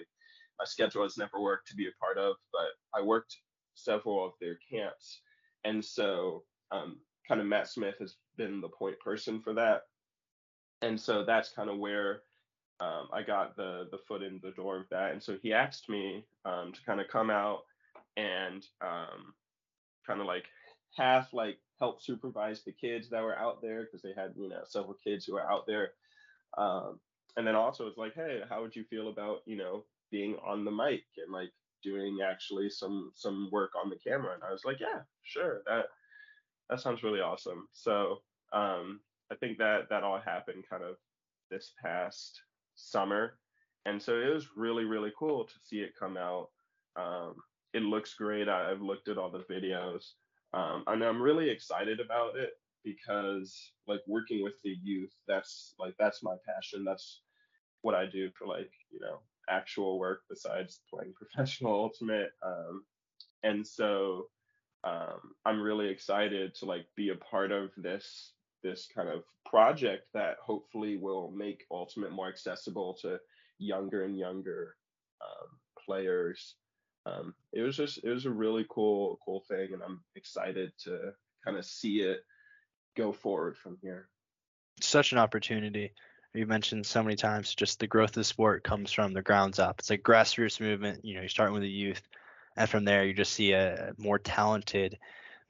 my 0.60 0.66
schedule 0.66 1.04
has 1.04 1.18
never 1.18 1.42
worked 1.42 1.68
to 1.70 1.76
be 1.76 1.88
a 1.88 2.00
part 2.00 2.18
of, 2.18 2.36
but 2.52 3.00
I 3.00 3.02
worked 3.02 3.38
several 3.76 4.26
of 4.26 4.34
their 4.40 4.58
camps, 4.70 5.22
and 5.64 5.84
so 5.84 6.44
um, 6.72 7.00
kind 7.28 7.40
of 7.42 7.48
Matt 7.48 7.70
Smith 7.70 7.96
has 8.00 8.16
been 8.38 8.62
the 8.62 8.70
point 8.70 9.00
person 9.00 9.42
for 9.42 9.54
that, 9.54 9.84
and 10.82 11.00
so 11.00 11.24
that's 11.24 11.50
kind 11.50 11.70
of 11.70 11.78
where 11.78 12.22
um, 12.80 13.08
I 13.14 13.22
got 13.22 13.56
the 13.56 13.88
the 13.92 14.00
foot 14.08 14.24
in 14.24 14.40
the 14.44 14.52
door 14.52 14.78
of 14.78 14.90
that, 14.90 15.12
and 15.12 15.22
so 15.22 15.38
he 15.42 15.54
asked 15.54 15.90
me 15.90 16.26
um, 16.46 16.72
to 16.74 16.80
kind 16.86 17.00
of 17.00 17.08
come 17.08 17.30
out 17.30 17.62
and 18.18 18.66
um, 18.82 19.34
kind 20.06 20.20
of 20.22 20.28
like 20.28 20.46
half 20.96 21.34
like 21.34 21.58
help 21.80 22.02
supervise 22.02 22.64
the 22.64 22.72
kids 22.72 23.10
that 23.10 23.24
were 23.24 23.38
out 23.38 23.62
there 23.62 23.84
because 23.84 24.02
they 24.02 24.14
had 24.16 24.34
you 24.38 24.50
know 24.50 24.62
several 24.66 24.96
kids 25.04 25.26
who 25.26 25.34
were 25.34 25.52
out 25.52 25.66
there 25.68 25.92
um, 26.58 27.00
and 27.38 27.46
then 27.48 27.56
also 27.56 27.88
it's 27.88 27.98
like 27.98 28.14
hey 28.14 28.42
how 28.50 28.62
would 28.62 28.76
you 28.76 28.84
feel 28.90 29.10
about 29.10 29.40
you 29.46 29.58
know 29.58 29.84
being 30.12 30.36
on 30.46 30.64
the 30.64 30.72
mic 30.72 31.04
and 31.18 31.32
like 31.34 31.52
doing 31.84 32.20
actually 32.24 32.70
some 32.70 33.12
some 33.16 33.50
work 33.52 33.72
on 33.82 33.90
the 33.90 33.98
camera? 33.98 34.34
And 34.34 34.44
i 34.44 34.52
was 34.52 34.66
like 34.66 34.80
yeah 34.80 35.02
sure 35.24 35.62
that 35.66 35.86
that 36.70 36.80
sounds 36.80 37.04
really 37.04 37.20
awesome. 37.20 37.68
So 37.72 38.22
um, 38.52 39.00
i 39.32 39.36
think 39.36 39.58
that 39.58 39.90
that 39.90 40.04
all 40.04 40.20
happened 40.20 40.64
kind 40.70 40.84
of 40.84 40.96
this 41.50 41.74
past 41.84 42.42
summer 42.76 43.38
and 43.86 44.02
so 44.02 44.20
it 44.20 44.34
was 44.34 44.50
really 44.56 44.86
really 44.86 45.12
cool 45.18 45.44
to 45.46 45.54
see 45.62 45.80
it 45.80 45.94
come 46.00 46.18
out 46.18 46.50
um, 46.96 47.36
it 47.74 47.82
looks 47.82 48.14
great 48.14 48.48
i've 48.48 48.82
looked 48.82 49.08
at 49.08 49.18
all 49.18 49.30
the 49.30 49.40
videos 49.54 50.14
um, 50.54 50.84
and 50.88 51.04
I'm 51.04 51.22
really 51.22 51.50
excited 51.50 52.00
about 52.00 52.36
it 52.38 52.52
because 52.84 53.72
like 53.88 54.02
working 54.08 54.44
with 54.44 54.54
the 54.64 54.76
youth, 54.84 55.14
that's 55.28 55.74
like 55.80 55.96
that's 55.98 56.22
my 56.22 56.36
passion. 56.48 56.84
That's 56.86 57.22
what 57.82 57.96
I 57.96 58.06
do 58.06 58.30
for 58.38 58.48
like 58.48 58.72
you 58.92 59.00
know 59.00 59.20
actual 59.50 60.00
work 60.00 60.22
besides 60.30 60.82
playing 60.90 61.14
professional 61.18 61.74
ultimate. 61.74 62.32
Um, 62.44 62.84
and 63.42 63.66
so 63.66 64.28
um, 64.84 65.34
I'm 65.46 65.62
really 65.62 65.88
excited 65.88 66.54
to 66.56 66.66
like 66.66 66.86
be 66.96 67.10
a 67.10 67.16
part 67.16 67.52
of 67.52 67.72
this 67.76 68.34
this 68.64 68.88
kind 68.94 69.10
of 69.10 69.24
project 69.46 70.08
that 70.14 70.38
hopefully 70.42 70.98
will 70.98 71.32
make 71.32 71.66
ultimate 71.70 72.12
more 72.12 72.30
accessible 72.30 72.98
to 73.02 73.20
younger 73.60 74.04
and 74.04 74.18
younger 74.18 74.76
um, 75.22 75.50
players 75.86 76.56
um, 77.06 77.34
it 77.52 77.62
was 77.62 77.78
just 77.78 78.00
it 78.04 78.10
was 78.10 78.26
a 78.26 78.32
really 78.32 78.66
cool 78.70 79.20
cool 79.26 79.42
thing, 79.42 79.74
and 79.74 79.82
I'm 79.84 80.02
excited 80.16 80.72
to 80.84 81.14
kind 81.44 81.58
of 81.58 81.66
see 81.66 82.02
it 82.02 82.24
go 82.96 83.12
forward 83.12 83.58
from 83.58 83.78
here. 83.82 84.08
Such 84.82 85.12
an 85.12 85.18
opportunity. 85.18 85.92
You 86.34 86.48
mentioned 86.48 86.86
so 86.86 87.04
many 87.04 87.16
times 87.16 87.54
just 87.54 87.80
the 87.80 87.88
growth 87.88 88.12
of 88.12 88.16
the 88.16 88.24
sport 88.24 88.64
comes 88.64 88.92
from 88.92 89.14
the 89.14 89.22
grounds 89.22 89.60
up. 89.60 89.80
It's 89.80 89.92
a 89.92 89.98
grassroots 89.98 90.60
movement. 90.60 91.06
You 91.06 91.16
know, 91.16 91.20
you're 91.22 91.30
starting 91.30 91.54
with 91.54 91.62
the 91.62 91.70
youth, 91.70 92.02
and 92.56 92.70
from 92.70 92.86
there 92.86 93.06
you 93.06 93.14
just 93.14 93.34
see 93.34 93.52
a 93.52 93.94
more 93.98 94.18
talented, 94.18 94.98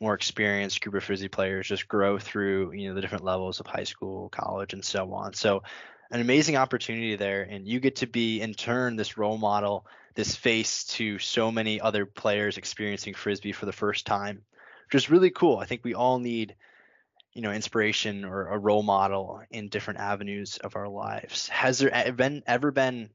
more 0.04 0.14
experienced 0.14 0.82
group 0.82 0.96
of 0.96 1.04
frisbee 1.04 1.30
players 1.30 1.68
just 1.68 1.88
grow 1.88 2.20
through 2.20 2.74
you 2.74 2.90
know 2.90 2.96
the 2.96 3.02
different 3.02 3.24
levels 3.24 3.60
of 3.60 3.66
high 3.66 3.86
school, 3.86 4.30
college, 4.30 4.74
and 4.74 4.84
so 4.84 5.14
on. 5.14 5.34
So 5.34 5.64
an 6.12 6.22
amazing 6.22 6.58
opportunity 6.58 7.16
there, 7.16 7.42
and 7.42 7.68
you 7.68 7.80
get 7.80 7.98
to 7.98 8.08
be 8.08 8.42
in 8.42 8.54
turn 8.54 8.96
this 8.96 9.18
role 9.18 9.38
model 9.38 9.86
this 10.16 10.36
face 10.36 10.84
to 10.84 11.18
so 11.18 11.52
many 11.52 11.82
other 11.82 12.06
players 12.06 12.58
experiencing 12.58 13.16
frisbee 13.16 13.52
for 13.52 13.66
the 13.66 13.72
first 13.72 14.06
time, 14.06 14.44
which 14.86 15.02
is 15.02 15.10
really 15.10 15.32
cool. 15.32 15.58
I 15.58 15.66
think 15.66 15.84
we 15.84 15.96
all 15.96 16.20
need, 16.20 16.56
you 17.34 17.42
know, 17.42 17.52
inspiration 17.52 18.26
or 18.26 18.48
a 18.48 18.60
role 18.60 18.84
model 18.84 19.42
in 19.50 19.70
different 19.70 20.00
avenues 20.02 20.58
of 20.58 20.76
our 20.76 20.88
lives. 20.88 21.48
Has 21.48 21.80
there 21.80 22.12
been 22.12 22.44
ever 22.46 22.72
been 22.72 23.10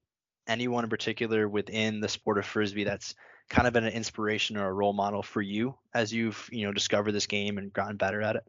anyone 0.48 0.82
in 0.82 0.90
particular 0.90 1.48
within 1.48 2.00
the 2.00 2.08
sport 2.08 2.38
of 2.38 2.46
frisbee 2.46 2.84
that's 2.84 3.14
kind 3.48 3.66
of 3.66 3.72
been 3.72 3.84
an 3.84 3.92
inspiration 3.92 4.56
or 4.56 4.68
a 4.68 4.72
role 4.72 4.92
model 4.92 5.22
for 5.22 5.42
you 5.42 5.74
as 5.94 6.12
you've, 6.12 6.48
you 6.52 6.66
know, 6.66 6.72
discovered 6.72 7.12
this 7.12 7.26
game 7.26 7.58
and 7.58 7.72
gotten 7.72 7.96
better 7.96 8.22
at 8.22 8.36
it? 8.36 8.44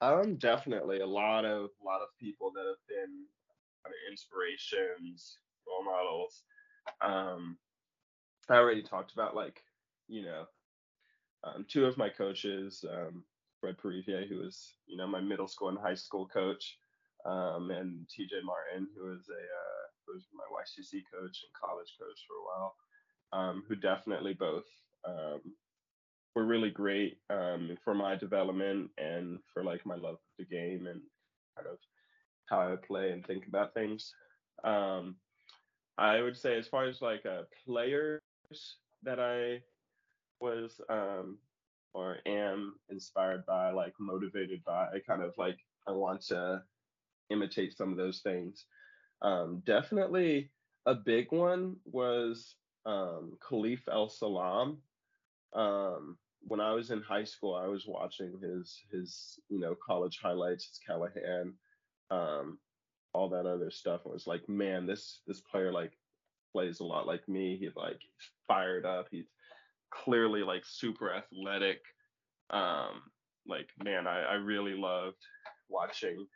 Um, 0.00 0.36
definitely 0.36 1.00
a 1.00 1.06
lot 1.06 1.44
of 1.44 1.70
a 1.80 1.84
lot 1.84 2.02
of 2.02 2.08
people 2.20 2.52
that 2.54 2.66
have 2.66 2.86
been 2.88 3.24
kind 3.82 3.94
of 3.94 4.10
inspirations, 4.10 5.38
role 5.66 5.84
models. 5.84 6.42
Um, 7.00 7.56
I 8.48 8.56
already 8.56 8.82
talked 8.82 9.12
about 9.12 9.34
like, 9.34 9.62
you 10.08 10.22
know, 10.22 10.44
um, 11.44 11.64
two 11.68 11.86
of 11.86 11.96
my 11.96 12.08
coaches, 12.08 12.84
um, 12.90 13.24
Fred 13.60 13.76
Perivier, 13.78 14.28
who 14.28 14.38
was, 14.38 14.74
you 14.86 14.96
know, 14.96 15.06
my 15.06 15.20
middle 15.20 15.48
school 15.48 15.68
and 15.68 15.78
high 15.78 15.94
school 15.94 16.26
coach, 16.26 16.78
um, 17.24 17.70
and 17.70 18.06
TJ 18.06 18.44
Martin, 18.44 18.88
who 18.96 19.08
was 19.08 19.28
a 19.28 19.42
uh, 19.42 19.84
who 20.06 20.14
was 20.14 20.26
my 20.34 20.44
YCC 20.52 21.02
coach 21.10 21.42
and 21.42 21.52
college 21.58 21.96
coach 21.98 22.20
for 22.28 22.36
a 22.36 22.44
while, 22.46 22.76
um, 23.32 23.64
who 23.68 23.76
definitely 23.76 24.34
both 24.34 24.64
um, 25.06 25.40
were 26.34 26.44
really 26.44 26.70
great 26.70 27.18
um, 27.30 27.76
for 27.84 27.94
my 27.94 28.16
development 28.16 28.90
and 28.98 29.38
for 29.52 29.64
like 29.64 29.84
my 29.86 29.94
love 29.96 30.14
of 30.14 30.18
the 30.38 30.44
game 30.44 30.86
and 30.86 31.00
kind 31.56 31.68
of 31.68 31.78
how 32.46 32.60
I 32.60 32.76
play 32.76 33.10
and 33.10 33.26
think 33.26 33.46
about 33.46 33.74
things. 33.74 34.12
Um, 34.64 35.16
I 35.98 36.20
would 36.20 36.36
say 36.36 36.58
as 36.58 36.68
far 36.68 36.84
as 36.84 37.00
like 37.00 37.24
uh, 37.24 37.42
players 37.64 38.20
that 39.02 39.18
I 39.18 39.62
was 40.40 40.80
um, 40.90 41.38
or 41.94 42.18
am 42.26 42.74
inspired 42.90 43.46
by, 43.46 43.70
like 43.70 43.94
motivated 43.98 44.62
by, 44.64 44.84
I 44.84 44.98
kind 45.06 45.22
of 45.22 45.32
like 45.38 45.58
I 45.88 45.92
want 45.92 46.20
to 46.26 46.62
imitate 47.30 47.76
some 47.76 47.90
of 47.90 47.96
those 47.96 48.20
things. 48.20 48.66
Um, 49.22 49.62
definitely 49.64 50.50
a 50.84 50.94
big 50.94 51.32
one 51.32 51.76
was 51.86 52.56
um, 52.86 53.32
Khalif 53.40 53.80
El-Salaam. 53.90 54.78
Um, 55.52 56.16
when 56.42 56.60
I 56.60 56.72
was 56.72 56.90
in 56.90 57.02
high 57.02 57.24
school, 57.24 57.54
I 57.54 57.66
was 57.66 57.86
watching 57.86 58.38
his 58.40 58.78
his 58.90 59.38
you 59.48 59.58
know 59.58 59.74
college 59.84 60.18
highlights, 60.22 60.68
his 60.68 60.78
Callahan, 60.86 61.54
um, 62.10 62.58
all 63.12 63.28
that 63.30 63.46
other 63.46 63.70
stuff. 63.70 64.02
And 64.04 64.14
was 64.14 64.26
like, 64.26 64.48
man, 64.48 64.86
this 64.86 65.20
this 65.26 65.40
player 65.40 65.72
like 65.72 65.92
plays 66.52 66.80
a 66.80 66.84
lot 66.84 67.06
like 67.06 67.28
me. 67.28 67.56
He's 67.60 67.76
like 67.76 68.00
fired 68.46 68.86
up. 68.86 69.08
He's 69.10 69.26
clearly 69.90 70.42
like 70.42 70.62
super 70.64 71.12
athletic. 71.12 71.80
Um, 72.50 73.02
like 73.46 73.68
man, 73.82 74.06
I, 74.06 74.22
I 74.22 74.34
really 74.34 74.74
loved 74.74 75.18
watching 75.68 76.26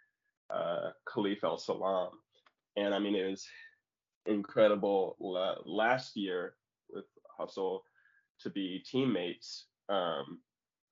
uh, 0.53 0.91
Khalif 1.09 1.45
El-Salaam, 1.45 2.11
and 2.77 2.93
I 2.93 2.99
mean 2.99 3.15
it 3.15 3.31
was 3.31 3.47
incredible 4.31 5.17
last 5.67 6.17
year 6.17 6.55
with 6.89 7.05
Hustle 7.39 7.83
to 8.41 8.51
be 8.51 8.83
teammates. 8.85 9.67
Um, 9.89 10.41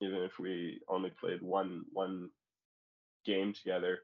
even 0.01 0.19
if 0.19 0.39
we 0.39 0.81
only 0.89 1.11
played 1.11 1.43
one 1.43 1.85
one 1.93 2.31
game 3.25 3.53
together, 3.53 4.01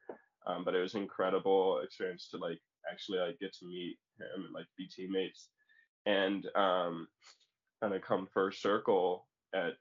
um, 0.47 0.65
but 0.65 0.75
it 0.75 0.81
was 0.81 0.95
incredible 0.95 1.81
experience 1.85 2.29
to 2.31 2.39
like 2.39 2.61
actually 2.91 3.19
like 3.19 3.39
get 3.39 3.55
to 3.55 3.67
meet 3.67 3.99
him 4.19 4.45
and 4.45 4.55
like 4.55 4.67
be 4.77 4.87
teammates 4.87 5.49
and 6.07 6.47
um, 6.55 7.09
kind 7.81 7.95
of 7.95 8.03
come 8.03 8.29
first 8.33 8.63
circle 8.63 9.27
at 9.55 9.75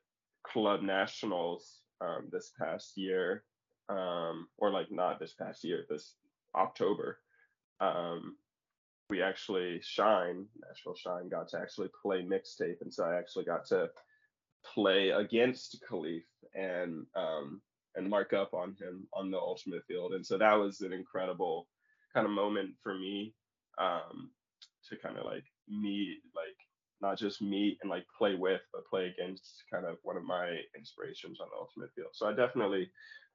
club 0.44 0.82
nationals 0.82 1.82
um, 2.02 2.28
this 2.32 2.52
past 2.60 2.94
year 2.96 3.44
um, 3.90 4.48
or 4.58 4.72
like 4.72 4.92
not 4.92 5.20
this 5.20 5.34
past 5.34 5.64
year 5.64 5.86
this 5.90 6.16
october 6.56 7.20
um, 7.82 8.36
we 9.14 9.22
actually 9.22 9.80
shine 9.84 10.46
nashville 10.68 10.96
shine 10.96 11.30
got 11.30 11.48
to 11.48 11.60
actually 11.60 11.90
play 12.02 12.24
mixtape 12.24 12.82
and 12.82 12.94
so 12.94 13.04
i 13.04 13.18
actually 13.18 13.46
got 13.46 13.66
to 13.66 13.88
play 14.74 15.10
against 15.10 15.84
khalif 15.88 16.24
and 16.56 17.06
um, 17.16 17.62
and 17.96 18.10
mark 18.10 18.34
up 18.34 18.54
on 18.54 18.76
him 18.80 19.08
on 19.14 19.30
the 19.30 19.38
ultimate 19.38 19.84
field. 19.88 20.14
And 20.14 20.26
so 20.26 20.38
that 20.38 20.54
was 20.54 20.82
an 20.82 20.94
incredible 20.94 21.68
kind 22.14 22.26
of 22.26 22.32
moment 22.32 22.72
for 22.82 22.96
me 22.96 23.34
um, 23.78 24.32
to 24.90 24.98
kind 24.98 25.18
of 25.18 25.26
like 25.26 25.44
meet, 25.68 26.20
like 26.36 26.58
not 27.02 27.18
just 27.18 27.42
meet 27.42 27.78
and 27.82 27.90
like 27.90 28.06
play 28.18 28.36
with, 28.36 28.62
but 28.74 28.88
play 28.88 29.14
against 29.16 29.64
kind 29.72 29.86
of 29.86 29.98
one 30.04 30.18
of 30.18 30.24
my 30.24 30.58
inspirations 30.78 31.40
on 31.40 31.48
the 31.52 31.60
ultimate 31.60 31.94
field. 31.96 32.10
So 32.14 32.28
I 32.28 32.34
definitely 32.34 32.90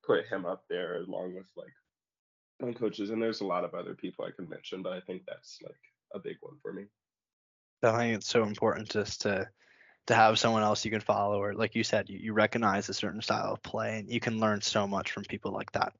put 0.04 0.26
him 0.26 0.44
up 0.44 0.64
there 0.68 1.02
along 1.02 1.34
with 1.34 1.46
like 1.56 1.72
my 2.60 2.72
coaches. 2.72 3.10
And 3.10 3.22
there's 3.22 3.40
a 3.40 3.46
lot 3.46 3.64
of 3.64 3.74
other 3.74 3.94
people 3.94 4.24
I 4.24 4.30
can 4.30 4.48
mention, 4.48 4.82
but 4.82 4.92
I 4.92 5.00
think 5.00 5.22
that's 5.26 5.58
like 5.62 5.80
a 6.14 6.18
big 6.18 6.36
one 6.40 6.56
for 6.62 6.72
me. 6.72 6.86
I 7.82 7.96
think 7.96 8.16
it's 8.16 8.28
so 8.28 8.42
important 8.42 8.88
just 8.88 9.22
to 9.22 9.48
to 10.08 10.14
have 10.14 10.38
someone 10.38 10.62
else 10.62 10.84
you 10.86 10.90
can 10.90 11.00
follow, 11.00 11.40
or 11.40 11.52
like 11.54 11.74
you 11.74 11.84
said, 11.84 12.08
you, 12.08 12.18
you 12.18 12.32
recognize 12.32 12.88
a 12.88 12.94
certain 12.94 13.20
style 13.20 13.52
of 13.52 13.62
play, 13.62 13.98
and 13.98 14.10
you 14.10 14.20
can 14.20 14.40
learn 14.40 14.60
so 14.62 14.86
much 14.86 15.12
from 15.12 15.22
people 15.24 15.52
like 15.52 15.70
that. 15.72 15.92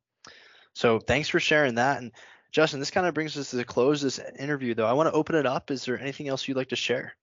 So 0.74 0.98
thanks 0.98 1.28
for 1.28 1.38
sharing 1.38 1.74
that. 1.74 2.00
And 2.00 2.12
Justin, 2.50 2.80
this 2.80 2.90
kind 2.90 3.06
of 3.06 3.12
brings 3.12 3.36
us 3.36 3.50
to 3.50 3.56
the 3.56 3.64
close 3.64 4.00
this 4.00 4.18
interview, 4.38 4.74
though. 4.74 4.86
I 4.86 4.94
want 4.94 5.08
to 5.08 5.12
open 5.12 5.36
it 5.36 5.44
up. 5.44 5.70
Is 5.70 5.84
there 5.84 6.00
anything 6.00 6.26
else 6.28 6.48
you'd 6.48 6.56
like 6.56 6.70
to 6.70 6.76
share? 6.76 7.14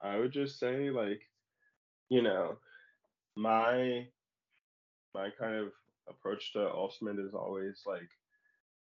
I 0.00 0.18
would 0.18 0.32
just 0.32 0.58
say, 0.58 0.90
like, 0.90 1.22
you 2.08 2.20
know, 2.20 2.58
my 3.36 4.08
my 5.14 5.28
kind 5.38 5.54
of 5.54 5.68
approach 6.08 6.52
to 6.54 6.68
ultimate 6.68 7.20
is 7.20 7.34
always 7.34 7.82
like 7.86 8.08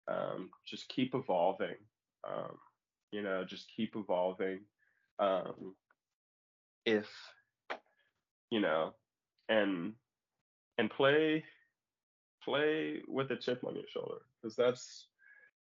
um, 0.10 0.49
just 0.66 0.89
keep 0.89 1.14
evolving. 1.16 1.76
Um, 2.28 2.57
you 3.12 3.22
know, 3.22 3.43
just 3.43 3.68
keep 3.76 3.95
evolving. 3.95 4.62
Um, 5.20 5.76
if 6.86 7.10
you 8.49 8.60
know, 8.60 8.93
and 9.47 9.93
and 10.78 10.89
play 10.89 11.43
play 12.43 13.01
with 13.07 13.32
a 13.32 13.36
chip 13.36 13.64
on 13.66 13.76
your 13.76 13.88
shoulder 13.88 14.22
because 14.41 14.55
that's 14.55 15.07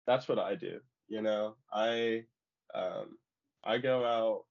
that's 0.07 0.27
what 0.27 0.39
I 0.39 0.55
do. 0.55 0.79
You 1.07 1.21
know, 1.21 1.55
I 1.73 2.23
um, 2.73 3.17
I 3.63 3.77
go 3.77 4.05
out 4.05 4.45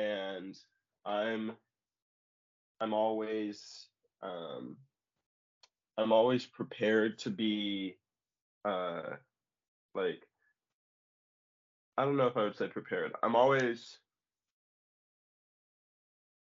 and 0.00 0.56
I'm 1.04 1.52
I'm 2.80 2.92
always 2.92 3.86
um, 4.22 4.76
I'm 5.96 6.12
always 6.12 6.46
prepared 6.46 7.18
to 7.20 7.30
be 7.30 7.96
uh, 8.64 9.16
like 9.94 10.26
I 11.98 12.04
don't 12.04 12.16
know 12.16 12.26
if 12.28 12.36
I 12.36 12.44
would 12.44 12.56
say 12.56 12.68
prepared. 12.68 13.12
I'm 13.22 13.36
always 13.36 13.98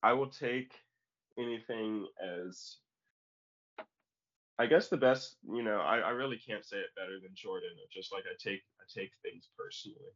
I 0.02 0.12
will 0.12 0.30
take 0.30 0.72
anything 1.38 2.06
as 2.22 2.76
I 4.58 4.66
guess 4.66 4.88
the 4.88 4.96
best, 4.96 5.36
you 5.46 5.62
know, 5.62 5.80
I, 5.80 5.98
I 5.98 6.10
really 6.10 6.38
can't 6.38 6.64
say 6.64 6.78
it 6.78 6.94
better 6.96 7.18
than 7.22 7.32
Jordan. 7.34 7.70
Just 7.92 8.12
like 8.12 8.24
I 8.24 8.34
take 8.38 8.62
I 8.80 8.84
take 8.88 9.12
things 9.22 9.48
personally, 9.58 10.12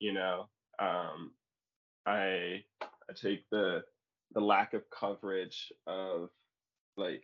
you 0.00 0.12
know. 0.12 0.48
Um, 0.80 1.32
I 2.06 2.64
I 2.82 3.12
take 3.14 3.48
the 3.50 3.84
the 4.34 4.40
lack 4.40 4.74
of 4.74 4.82
coverage 4.90 5.72
of 5.86 6.30
like 6.96 7.22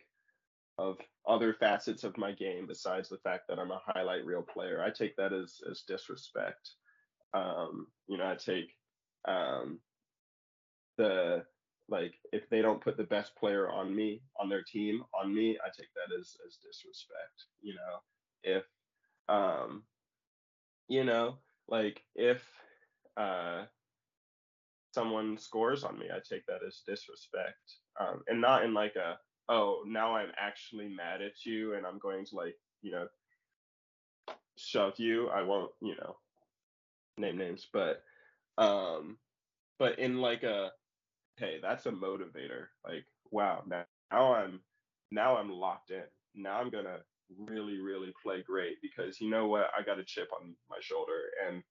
of 0.77 0.97
other 1.27 1.53
facets 1.53 2.03
of 2.03 2.17
my 2.17 2.31
game 2.31 2.67
besides 2.67 3.09
the 3.09 3.17
fact 3.19 3.43
that 3.47 3.59
I'm 3.59 3.71
a 3.71 3.81
highlight 3.85 4.25
reel 4.25 4.41
player. 4.43 4.83
I 4.83 4.89
take 4.89 5.15
that 5.17 5.33
as 5.33 5.59
as 5.69 5.83
disrespect. 5.87 6.71
Um, 7.33 7.87
you 8.07 8.17
know, 8.17 8.25
I 8.25 8.35
take 8.35 8.71
um, 9.27 9.79
the 10.97 11.45
like 11.87 12.15
if 12.31 12.49
they 12.49 12.61
don't 12.61 12.81
put 12.81 12.97
the 12.97 13.03
best 13.03 13.35
player 13.35 13.69
on 13.69 13.95
me 13.95 14.21
on 14.39 14.49
their 14.49 14.63
team 14.63 15.03
on 15.19 15.33
me, 15.33 15.57
I 15.63 15.67
take 15.67 15.89
that 15.95 16.17
as 16.19 16.35
as 16.47 16.57
disrespect. 16.63 17.45
You 17.61 17.75
know, 17.75 17.99
if 18.43 18.63
um, 19.29 19.83
you 20.87 21.03
know, 21.03 21.37
like 21.67 22.03
if 22.15 22.43
uh 23.17 23.65
someone 24.93 25.37
scores 25.37 25.83
on 25.83 25.99
me, 25.99 26.07
I 26.11 26.19
take 26.27 26.45
that 26.47 26.61
as 26.65 26.81
disrespect. 26.87 27.79
Um, 27.99 28.23
and 28.27 28.41
not 28.41 28.63
in 28.63 28.73
like 28.73 28.95
a 28.95 29.17
oh 29.49 29.83
now 29.85 30.15
I'm 30.15 30.31
actually 30.37 30.87
mad 30.87 31.21
at 31.21 31.45
you 31.45 31.75
and 31.75 31.85
I'm 31.85 31.99
going 31.99 32.25
to 32.25 32.35
like 32.35 32.55
you 32.81 32.91
know 32.91 33.07
shove 34.57 34.99
you. 34.99 35.29
I 35.29 35.41
won't 35.43 35.71
you 35.81 35.95
know 35.95 36.15
name 37.17 37.37
names, 37.37 37.67
but 37.71 38.03
um, 38.57 39.17
but 39.79 39.99
in 39.99 40.19
like 40.19 40.43
a 40.43 40.71
hey, 41.37 41.59
that's 41.61 41.85
a 41.85 41.91
motivator. 41.91 42.67
Like, 42.85 43.05
wow, 43.31 43.63
now, 43.67 43.83
now 44.11 44.33
I'm 44.33 44.61
now 45.11 45.37
I'm 45.37 45.51
locked 45.51 45.91
in. 45.91 46.03
Now 46.35 46.59
I'm 46.59 46.69
gonna 46.69 46.99
really, 47.37 47.79
really 47.79 48.13
play 48.21 48.43
great 48.45 48.77
because 48.81 49.19
you 49.19 49.29
know 49.29 49.47
what? 49.47 49.69
I 49.77 49.83
got 49.83 49.99
a 49.99 50.03
chip 50.03 50.29
on 50.33 50.55
my 50.69 50.77
shoulder 50.79 51.19
and 51.47 51.63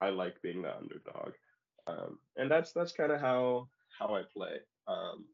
I 0.00 0.10
like 0.10 0.40
being 0.42 0.62
the 0.62 0.74
underdog. 0.76 1.32
Um, 1.86 2.18
and 2.36 2.50
that's 2.50 2.72
that's 2.72 2.92
kind 2.92 3.12
of 3.12 3.20
how 3.20 3.68
how 3.98 4.14
I 4.14 4.22
play. 4.32 4.56
Um, 4.88 5.26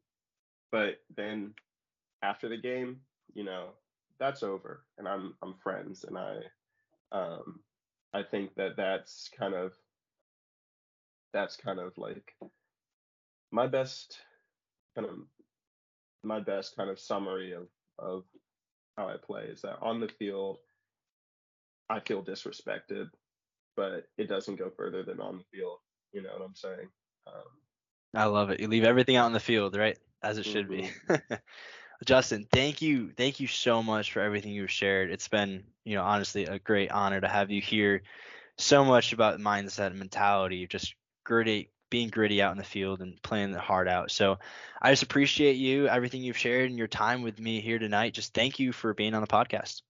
but 0.71 0.97
then 1.15 1.53
after 2.23 2.49
the 2.49 2.57
game, 2.57 3.01
you 3.35 3.43
know, 3.43 3.69
that's 4.19 4.41
over, 4.41 4.83
and 4.97 5.07
I'm 5.07 5.35
I'm 5.43 5.55
friends, 5.61 6.05
and 6.05 6.17
I 6.17 6.37
um, 7.11 7.59
I 8.13 8.23
think 8.23 8.55
that 8.55 8.77
that's 8.77 9.29
kind 9.37 9.53
of 9.53 9.73
that's 11.33 11.57
kind 11.57 11.79
of 11.79 11.97
like 11.97 12.33
my 13.51 13.67
best 13.67 14.17
kind 14.95 15.07
of 15.07 15.15
my 16.23 16.39
best 16.39 16.75
kind 16.75 16.89
of 16.89 16.99
summary 16.99 17.53
of 17.53 17.67
of 17.99 18.23
how 18.97 19.09
I 19.09 19.15
play 19.23 19.43
is 19.43 19.61
that 19.61 19.77
on 19.81 19.99
the 19.99 20.07
field 20.07 20.57
I 21.89 21.99
feel 21.99 22.23
disrespected, 22.23 23.09
but 23.75 24.07
it 24.17 24.29
doesn't 24.29 24.57
go 24.57 24.71
further 24.75 25.03
than 25.03 25.19
on 25.19 25.37
the 25.39 25.43
field. 25.51 25.79
You 26.13 26.21
know 26.21 26.29
what 26.37 26.45
I'm 26.45 26.55
saying? 26.55 26.87
Um, 27.27 27.43
I 28.15 28.25
love 28.25 28.51
it. 28.51 28.59
You 28.59 28.67
leave 28.67 28.83
everything 28.83 29.15
out 29.15 29.27
in 29.27 29.33
the 29.33 29.39
field, 29.39 29.75
right? 29.75 29.97
As 30.21 30.37
it 30.37 30.45
should 30.45 30.69
mm-hmm. 30.69 31.13
be. 31.13 31.35
Justin, 32.03 32.47
thank 32.51 32.81
you, 32.81 33.11
thank 33.11 33.39
you 33.39 33.47
so 33.47 33.81
much 33.83 34.11
for 34.11 34.19
everything 34.21 34.51
you've 34.53 34.71
shared. 34.71 35.11
It's 35.11 35.27
been, 35.27 35.63
you 35.83 35.95
know, 35.95 36.03
honestly 36.03 36.45
a 36.45 36.59
great 36.59 36.91
honor 36.91 37.19
to 37.21 37.27
have 37.27 37.51
you 37.51 37.61
here. 37.61 38.03
So 38.57 38.83
much 38.85 39.13
about 39.13 39.39
mindset 39.39 39.87
and 39.87 39.99
mentality, 39.99 40.67
just 40.67 40.95
gritty, 41.23 41.71
being 41.89 42.09
gritty 42.09 42.41
out 42.41 42.51
in 42.51 42.57
the 42.57 42.63
field 42.63 43.01
and 43.01 43.21
playing 43.21 43.51
the 43.51 43.59
hard 43.59 43.87
out. 43.87 44.11
So 44.11 44.39
I 44.81 44.91
just 44.91 45.03
appreciate 45.03 45.55
you, 45.55 45.87
everything 45.87 46.23
you've 46.23 46.37
shared, 46.37 46.69
and 46.69 46.77
your 46.77 46.87
time 46.87 47.21
with 47.23 47.39
me 47.39 47.61
here 47.61 47.79
tonight. 47.79 48.13
Just 48.13 48.33
thank 48.33 48.59
you 48.59 48.71
for 48.71 48.93
being 48.93 49.13
on 49.13 49.21
the 49.21 49.27
podcast. 49.27 49.81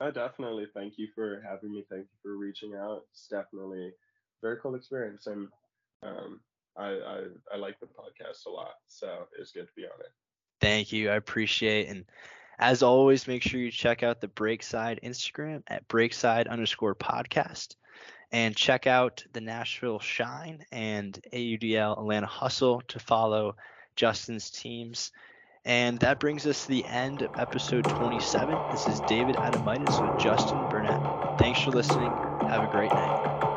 I 0.00 0.10
definitely 0.10 0.66
thank 0.74 0.98
you 0.98 1.08
for 1.14 1.40
having 1.42 1.72
me. 1.72 1.84
Thank 1.88 2.06
you 2.10 2.18
for 2.22 2.36
reaching 2.36 2.74
out. 2.74 3.04
It's 3.10 3.28
definitely 3.28 3.92
very 4.42 4.58
cool 4.60 4.74
experience, 4.74 5.26
and 5.26 5.48
um, 6.02 6.40
I, 6.76 6.88
I 6.88 7.24
I 7.54 7.56
like 7.56 7.78
the 7.80 7.86
podcast 7.86 8.46
a 8.46 8.50
lot. 8.50 8.74
So 8.86 9.26
it's 9.38 9.52
good 9.52 9.66
to 9.68 9.74
be 9.76 9.84
on 9.84 10.00
it. 10.00 10.12
Thank 10.60 10.92
you. 10.92 11.10
I 11.10 11.16
appreciate 11.16 11.88
and 11.88 12.04
as 12.60 12.82
always, 12.82 13.26
make 13.26 13.42
sure 13.42 13.58
you 13.58 13.70
check 13.70 14.02
out 14.02 14.20
the 14.20 14.28
Breakside 14.28 15.02
Instagram 15.02 15.62
at 15.66 15.88
Breakside 15.88 16.46
underscore 16.46 16.94
podcast 16.94 17.74
and 18.32 18.54
check 18.54 18.86
out 18.86 19.24
the 19.32 19.40
Nashville 19.40 19.98
Shine 19.98 20.64
and 20.70 21.18
AUDL 21.32 21.98
Atlanta 21.98 22.26
Hustle 22.26 22.82
to 22.88 22.98
follow 22.98 23.56
Justin's 23.96 24.50
teams. 24.50 25.10
And 25.64 25.98
that 26.00 26.20
brings 26.20 26.46
us 26.46 26.62
to 26.64 26.68
the 26.68 26.84
end 26.84 27.22
of 27.22 27.30
episode 27.38 27.84
27. 27.84 28.54
This 28.70 28.86
is 28.86 29.00
David 29.00 29.36
Adamitis 29.36 30.10
with 30.10 30.20
Justin 30.20 30.68
Burnett. 30.68 31.38
Thanks 31.38 31.62
for 31.62 31.70
listening. 31.70 32.10
Have 32.42 32.68
a 32.68 32.70
great 32.70 32.92
night. 32.92 33.49